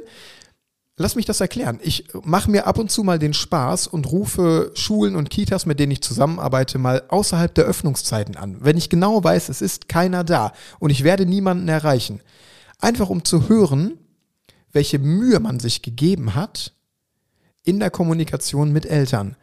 Lass 0.97 1.15
mich 1.15 1.25
das 1.25 1.39
erklären. 1.39 1.79
Ich 1.81 2.09
mache 2.25 2.51
mir 2.51 2.67
ab 2.67 2.77
und 2.77 2.91
zu 2.91 3.05
mal 3.05 3.19
den 3.19 3.33
Spaß 3.33 3.87
und 3.87 4.11
rufe 4.11 4.71
Schulen 4.73 5.15
und 5.15 5.29
Kitas, 5.29 5.65
mit 5.65 5.79
denen 5.79 5.93
ich 5.93 6.01
zusammenarbeite, 6.01 6.77
mal 6.77 7.03
außerhalb 7.07 7.55
der 7.55 7.63
Öffnungszeiten 7.63 8.35
an. 8.35 8.57
Wenn 8.59 8.77
ich 8.77 8.89
genau 8.89 9.23
weiß, 9.23 9.47
es 9.47 9.61
ist 9.61 9.87
keiner 9.87 10.25
da 10.25 10.51
und 10.79 10.89
ich 10.89 11.05
werde 11.05 11.25
niemanden 11.25 11.69
erreichen. 11.69 12.19
Einfach 12.79 13.09
um 13.09 13.23
zu 13.23 13.47
hören, 13.47 13.97
welche 14.71 14.99
Mühe 14.99 15.39
man 15.39 15.59
sich 15.59 15.81
gegeben 15.81 16.35
hat 16.35 16.73
in 17.63 17.79
der 17.79 17.89
Kommunikation 17.89 18.71
mit 18.71 18.85
Eltern. 18.85 19.35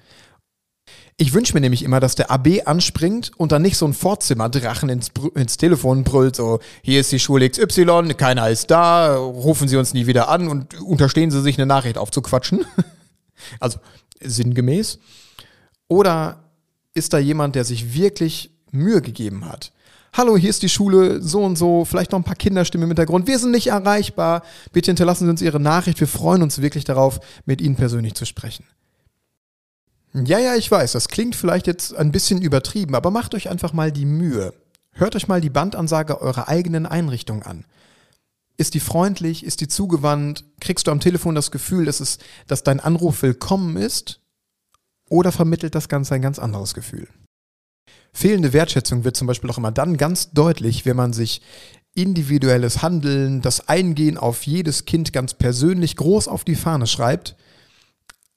Ich 1.19 1.33
wünsche 1.33 1.55
mir 1.55 1.61
nämlich 1.61 1.83
immer, 1.83 1.99
dass 1.99 2.15
der 2.15 2.31
AB 2.31 2.67
anspringt 2.67 3.33
und 3.39 3.51
dann 3.51 3.63
nicht 3.63 3.79
so 3.79 3.87
ein 3.87 3.95
Vorzimmerdrachen 3.95 4.91
ins, 4.91 5.11
ins 5.35 5.57
Telefon 5.57 6.05
brüllt, 6.05 6.37
so, 6.37 6.61
hier 6.83 7.01
ist 7.01 7.11
die 7.11 7.19
Schule 7.19 7.49
XY, 7.49 8.15
keiner 8.17 8.51
ist 8.51 8.71
da, 8.71 9.17
rufen 9.17 9.67
Sie 9.67 9.77
uns 9.77 9.95
nie 9.95 10.07
wieder 10.07 10.29
an 10.29 10.49
und 10.49 10.79
unterstehen 10.83 11.31
Sie 11.31 11.41
sich 11.41 11.57
eine 11.59 11.67
Nachricht 11.67 11.97
aufzuquatschen. 11.97 12.67
also 13.61 13.79
sinngemäß. 14.21 14.99
Oder 15.89 16.45
ist 16.93 17.15
da 17.15 17.19
jemand, 17.19 17.55
der 17.55 17.65
sich 17.65 17.95
wirklich 17.95 18.51
Mühe 18.71 19.01
gegeben 19.01 19.47
hat? 19.47 19.73
Hallo, 20.17 20.39
hier 20.39 20.49
ist 20.49 20.63
die 20.63 20.71
Schule, 20.71 21.21
so 21.21 21.45
und 21.45 21.57
so, 21.57 21.85
vielleicht 21.85 22.13
noch 22.13 22.19
ein 22.19 22.25
paar 22.25 22.37
Kinderstimmen 22.37 22.85
im 22.85 22.89
Hintergrund. 22.89 23.27
Wir 23.27 23.39
sind 23.39 23.51
nicht 23.51 23.67
erreichbar. 23.67 24.43
Bitte 24.73 24.91
hinterlassen 24.91 25.27
Sie 25.27 25.31
uns 25.31 25.43
Ihre 25.43 25.61
Nachricht. 25.61 26.01
Wir 26.01 26.09
freuen 26.09 26.41
uns 26.41 26.63
wirklich 26.63 26.85
darauf, 26.85 27.21
mit 27.45 27.61
Ihnen 27.61 27.77
persönlich 27.77 28.15
zu 28.15 28.25
sprechen. 28.25 28.65
Ja, 30.15 30.39
ja, 30.39 30.55
ich 30.55 30.71
weiß, 30.71 30.93
das 30.93 31.09
klingt 31.09 31.37
vielleicht 31.37 31.67
jetzt 31.67 31.95
ein 31.95 32.13
bisschen 32.13 32.41
übertrieben, 32.41 32.95
aber 32.95 33.11
macht 33.11 33.35
euch 33.35 33.51
einfach 33.51 33.75
mal 33.75 33.93
die 33.93 34.07
Mühe. 34.07 34.55
Hört 34.93 35.17
euch 35.17 35.29
mal 35.29 35.43
die 35.43 35.51
Bandansage 35.51 36.19
eurer 36.19 36.49
eigenen 36.49 36.87
Einrichtung 36.87 37.43
an. 37.43 37.67
Ist 38.57 38.73
die 38.73 38.81
freundlich? 38.81 39.45
Ist 39.45 39.61
die 39.61 39.69
zugewandt? 39.69 40.45
Kriegst 40.63 40.87
du 40.87 40.93
am 40.93 41.01
Telefon 41.01 41.35
das 41.35 41.51
Gefühl, 41.51 41.85
dass, 41.85 42.01
es, 42.01 42.17
dass 42.47 42.63
dein 42.63 42.81
Anruf 42.81 43.21
willkommen 43.21 43.77
ist? 43.77 44.23
Oder 45.11 45.31
vermittelt 45.31 45.75
das 45.75 45.91
Ganze 45.91 46.15
ein 46.15 46.23
ganz 46.23 46.39
anderes 46.39 46.73
Gefühl? 46.73 47.07
Fehlende 48.17 48.55
Wertschätzung 48.55 49.05
wird 49.05 49.15
zum 49.15 49.27
Beispiel 49.27 49.51
auch 49.51 49.59
immer 49.59 49.73
dann 49.73 49.99
ganz 49.99 50.31
deutlich, 50.31 50.87
wenn 50.87 50.97
man 50.97 51.13
sich 51.13 51.43
individuelles 51.95 52.81
Handeln, 52.81 53.43
das 53.43 53.69
Eingehen 53.69 54.17
auf 54.17 54.47
jedes 54.47 54.87
Kind 54.87 55.13
ganz 55.13 55.35
persönlich 55.35 55.97
groß 55.97 56.27
auf 56.27 56.43
die 56.43 56.55
Fahne 56.55 56.87
schreibt, 56.87 57.37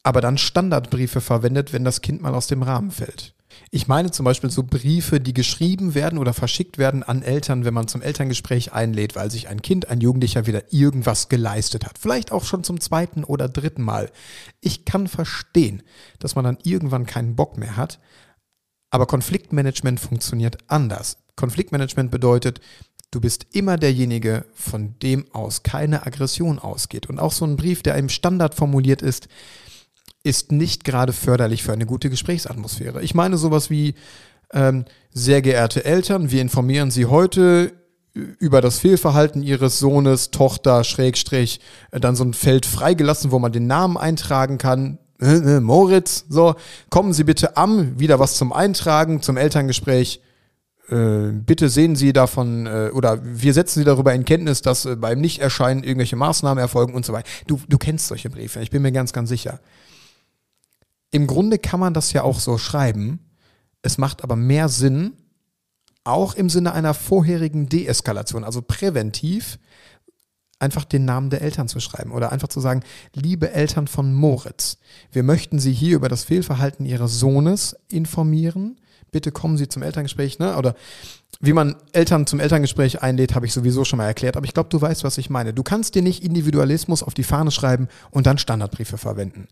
aber 0.04 0.20
dann 0.20 0.38
Standardbriefe 0.38 1.22
verwendet, 1.22 1.72
wenn 1.72 1.86
das 1.86 2.02
Kind 2.02 2.22
mal 2.22 2.36
aus 2.36 2.48
dem 2.48 2.62
Rahmen 2.62 2.92
fällt. 2.92 3.34
Ich 3.72 3.88
meine 3.88 4.12
zum 4.12 4.26
Beispiel 4.26 4.50
so 4.50 4.64
Briefe, 4.64 5.22
die 5.22 5.34
geschrieben 5.34 5.96
werden 5.96 6.20
oder 6.20 6.34
verschickt 6.34 6.78
werden 6.78 7.02
an 7.02 7.22
Eltern, 7.22 7.64
wenn 7.64 7.74
man 7.74 7.88
zum 7.88 8.02
Elterngespräch 8.02 8.74
einlädt, 8.74 9.16
weil 9.16 9.32
sich 9.32 9.48
ein 9.48 9.62
Kind, 9.62 9.88
ein 9.88 10.02
Jugendlicher 10.02 10.46
wieder 10.46 10.74
irgendwas 10.74 11.30
geleistet 11.30 11.86
hat. 11.86 11.98
Vielleicht 11.98 12.34
auch 12.34 12.44
schon 12.44 12.66
zum 12.66 12.82
zweiten 12.82 13.24
oder 13.24 13.48
dritten 13.48 13.84
Mal. 13.84 14.12
Ich 14.60 14.84
kann 14.84 15.08
verstehen, 15.08 15.84
dass 16.20 16.36
man 16.36 16.44
dann 16.44 16.58
irgendwann 16.64 17.06
keinen 17.06 17.38
Bock 17.38 17.58
mehr 17.58 17.78
hat, 17.78 18.00
aber 18.90 19.06
Konfliktmanagement 19.06 20.00
funktioniert 20.00 20.58
anders. 20.68 21.18
Konfliktmanagement 21.36 22.12
bedeutet, 22.12 22.60
du 23.12 23.22
bist 23.22 23.48
immer 23.52 23.78
derjenige, 23.78 24.46
von 24.54 24.96
dem 25.02 25.26
aus 25.34 25.64
keine 25.64 26.06
Aggression 26.06 26.60
ausgeht. 26.60 27.08
Und 27.08 27.20
auch 27.20 27.32
so 27.32 27.46
ein 27.46 27.56
Brief, 27.56 27.82
der 27.82 27.96
im 27.96 28.10
Standard 28.10 28.56
formuliert 28.56 29.02
ist, 29.02 29.28
ist 30.24 30.52
nicht 30.52 30.84
gerade 30.84 31.14
förderlich 31.14 31.64
für 31.64 31.72
eine 31.72 31.86
gute 31.86 32.10
Gesprächsatmosphäre. 32.10 33.02
Ich 33.02 33.16
meine 33.16 33.38
sowas 33.38 33.70
wie, 33.70 33.96
ähm, 34.52 34.86
sehr 35.12 35.42
geehrte 35.42 35.86
Eltern, 35.86 36.32
wir 36.32 36.42
informieren 36.42 36.92
Sie 36.92 37.06
heute 37.06 37.74
über 38.14 38.62
das 38.62 38.80
Fehlverhalten 38.80 39.44
Ihres 39.44 39.80
Sohnes, 39.80 40.32
Tochter, 40.32 40.84
Schrägstrich, 40.84 41.62
äh, 41.92 42.00
dann 42.00 42.16
so 42.16 42.24
ein 42.24 42.34
Feld 42.34 42.66
freigelassen, 42.66 43.32
wo 43.32 43.40
man 43.40 43.52
den 43.52 43.68
Namen 43.68 43.98
eintragen 43.98 44.58
kann. 44.58 44.98
Moritz, 45.20 46.26
so, 46.30 46.56
kommen 46.90 47.14
Sie 47.14 47.24
bitte 47.24 47.58
am, 47.58 48.00
wieder 48.00 48.20
was 48.20 48.36
zum 48.36 48.54
Eintragen, 48.54 49.22
zum 49.22 49.36
Elterngespräch. 49.38 50.22
Äh, 50.90 51.32
bitte 51.34 51.70
sehen 51.70 51.96
Sie 51.96 52.14
davon, 52.14 52.66
äh, 52.66 52.90
oder 52.94 53.20
wir 53.24 53.54
setzen 53.54 53.80
Sie 53.80 53.86
darüber 53.86 54.14
in 54.14 54.26
Kenntnis, 54.26 54.62
dass 54.62 54.86
äh, 54.86 54.96
beim 54.96 55.20
Nichterscheinen 55.20 55.84
irgendwelche 55.84 56.16
Maßnahmen 56.16 56.62
erfolgen 56.62 56.94
und 56.94 57.06
so 57.06 57.14
weiter. 57.14 57.30
Du, 57.48 57.60
du 57.68 57.78
kennst 57.78 58.08
solche 58.08 58.30
Briefe, 58.30 58.62
ich 58.62 58.72
bin 58.72 58.82
mir 58.82 58.92
ganz, 58.92 59.14
ganz 59.14 59.30
sicher. 59.30 59.60
Im 61.12 61.28
Grunde 61.28 61.60
kann 61.60 61.80
man 61.80 61.94
das 61.94 62.14
ja 62.14 62.24
auch 62.24 62.40
so 62.40 62.58
schreiben. 62.58 63.20
Es 63.82 63.98
macht 63.98 64.24
aber 64.24 64.36
mehr 64.36 64.70
Sinn, 64.70 65.14
auch 66.04 66.34
im 66.36 66.50
Sinne 66.50 66.74
einer 66.74 66.94
vorherigen 66.94 67.68
Deeskalation, 67.68 68.44
also 68.44 68.62
präventiv, 68.62 69.60
einfach 70.60 70.84
den 70.84 71.06
Namen 71.06 71.30
der 71.30 71.42
Eltern 71.42 71.68
zu 71.68 71.80
schreiben 71.80 72.12
oder 72.12 72.32
einfach 72.32 72.50
zu 72.50 72.60
sagen, 72.60 72.84
liebe 73.14 73.52
Eltern 73.52 73.88
von 73.88 74.14
Moritz, 74.14 74.78
wir 75.12 75.24
möchten 75.24 75.60
Sie 75.60 75.74
hier 75.74 75.96
über 75.96 76.10
das 76.10 76.26
Fehlverhalten 76.26 76.86
Ihres 76.86 77.20
Sohnes 77.20 77.76
informieren. 77.90 78.80
Bitte 79.12 79.32
kommen 79.32 79.58
Sie 79.58 79.68
zum 79.68 79.82
Elterngespräch, 79.82 80.38
ne? 80.38 80.56
Oder 80.58 80.76
wie 81.40 81.54
man 81.54 81.76
Eltern 81.94 82.28
zum 82.28 82.40
Elterngespräch 82.40 83.02
einlädt, 83.02 83.34
habe 83.34 83.46
ich 83.46 83.54
sowieso 83.54 83.86
schon 83.86 83.98
mal 83.98 84.06
erklärt. 84.06 84.36
Aber 84.36 84.46
ich 84.46 84.54
glaube, 84.54 84.70
du 84.70 84.80
weißt, 84.82 85.04
was 85.04 85.18
ich 85.18 85.30
meine. 85.30 85.54
Du 85.54 85.64
kannst 85.64 85.96
dir 85.96 86.02
nicht 86.02 86.24
Individualismus 86.24 87.02
auf 87.02 87.14
die 87.14 87.24
Fahne 87.24 87.50
schreiben 87.50 87.88
und 88.12 88.28
dann 88.28 88.38
Standardbriefe 88.38 88.98
verwenden. 88.98 89.48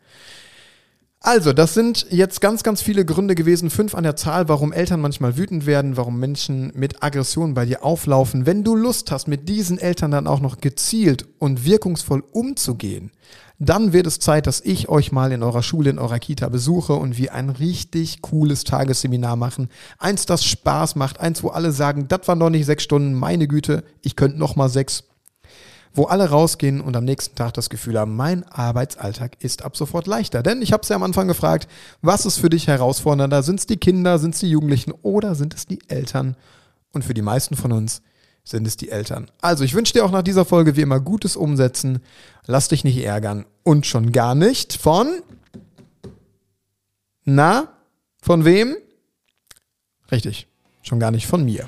Also, 1.28 1.52
das 1.52 1.74
sind 1.74 2.08
jetzt 2.10 2.40
ganz, 2.40 2.64
ganz 2.64 2.82
viele 2.82 3.04
Gründe 3.04 3.36
gewesen, 3.36 3.70
fünf 3.70 3.96
an 3.96 4.06
der 4.06 4.16
Zahl, 4.16 4.48
warum 4.48 4.72
Eltern 4.72 5.02
manchmal 5.02 5.36
wütend 5.36 5.66
werden, 5.66 5.98
warum 5.98 6.22
Menschen 6.22 6.72
mit 6.74 7.04
Aggression 7.04 7.54
bei 7.54 7.66
dir 7.66 7.84
auflaufen. 7.84 8.46
Wenn 8.46 8.64
du 8.64 8.78
Lust 8.78 9.12
hast, 9.12 9.28
mit 9.28 9.50
diesen 9.50 9.78
Eltern 9.78 10.12
dann 10.12 10.26
auch 10.26 10.40
noch 10.40 10.62
gezielt 10.62 11.28
und 11.38 11.66
wirkungsvoll 11.66 12.24
umzugehen, 12.32 13.12
dann 13.60 13.92
wird 13.92 14.08
es 14.08 14.20
Zeit, 14.20 14.48
dass 14.48 14.62
ich 14.62 14.88
euch 14.88 15.12
mal 15.12 15.34
in 15.34 15.44
eurer 15.44 15.64
Schule, 15.64 15.90
in 15.90 16.00
eurer 16.00 16.20
Kita 16.20 16.48
besuche 16.48 16.94
und 16.94 17.18
wir 17.18 17.34
ein 17.34 17.50
richtig 17.50 18.22
cooles 18.22 18.64
Tagesseminar 18.64 19.36
machen. 19.36 19.68
Eins, 19.98 20.28
das 20.28 20.46
Spaß 20.46 20.96
macht, 20.96 21.20
eins, 21.20 21.44
wo 21.44 21.50
alle 21.50 21.74
sagen, 21.74 22.08
das 22.08 22.26
waren 22.30 22.40
doch 22.40 22.50
nicht 22.50 22.66
sechs 22.66 22.84
Stunden, 22.84 23.14
meine 23.14 23.50
Güte, 23.50 23.84
ich 24.02 24.16
könnte 24.16 24.40
noch 24.40 24.56
mal 24.56 24.70
sechs 24.70 25.04
wo 25.98 26.06
alle 26.06 26.30
rausgehen 26.30 26.80
und 26.80 26.96
am 26.96 27.06
nächsten 27.06 27.36
Tag 27.36 27.54
das 27.56 27.70
Gefühl 27.70 28.00
haben, 28.00 28.16
mein 28.16 28.44
Arbeitsalltag 28.44 29.44
ist 29.44 29.64
ab 29.64 29.76
sofort 29.76 30.06
leichter. 30.06 30.44
Denn 30.44 30.62
ich 30.62 30.72
habe 30.72 30.84
es 30.84 30.90
ja 30.90 30.96
am 30.96 31.04
Anfang 31.04 31.28
gefragt, 31.28 31.68
was 32.02 32.26
ist 32.26 32.38
für 32.38 32.50
dich 32.50 32.68
herausfordernder? 32.68 33.42
Sind 33.42 33.60
es 33.60 33.66
die 33.66 33.78
Kinder, 33.78 34.20
sind 34.20 34.36
es 34.36 34.40
die 34.40 34.50
Jugendlichen 34.50 34.94
oder 35.02 35.34
sind 35.36 35.56
es 35.56 35.66
die 35.66 35.80
Eltern? 35.88 36.38
Und 36.94 37.04
für 37.04 37.14
die 37.14 37.22
meisten 37.22 37.56
von 37.56 37.72
uns 37.72 38.02
sind 38.44 38.68
es 38.68 38.78
die 38.78 38.90
Eltern. 38.90 39.30
Also 39.42 39.64
ich 39.64 39.74
wünsche 39.74 39.94
dir 39.94 40.06
auch 40.06 40.12
nach 40.12 40.22
dieser 40.22 40.46
Folge 40.46 40.76
wie 40.76 40.82
immer 40.82 41.00
gutes 41.00 41.36
Umsetzen. 41.36 42.00
Lass 42.46 42.68
dich 42.68 42.84
nicht 42.84 43.04
ärgern 43.04 43.46
und 43.64 43.86
schon 43.86 44.12
gar 44.12 44.36
nicht 44.36 44.74
von... 44.74 45.22
Na, 47.26 47.68
von 48.22 48.46
wem? 48.46 48.78
Richtig, 50.12 50.48
schon 50.82 51.00
gar 51.00 51.12
nicht 51.12 51.28
von 51.28 51.44
mir. 51.44 51.68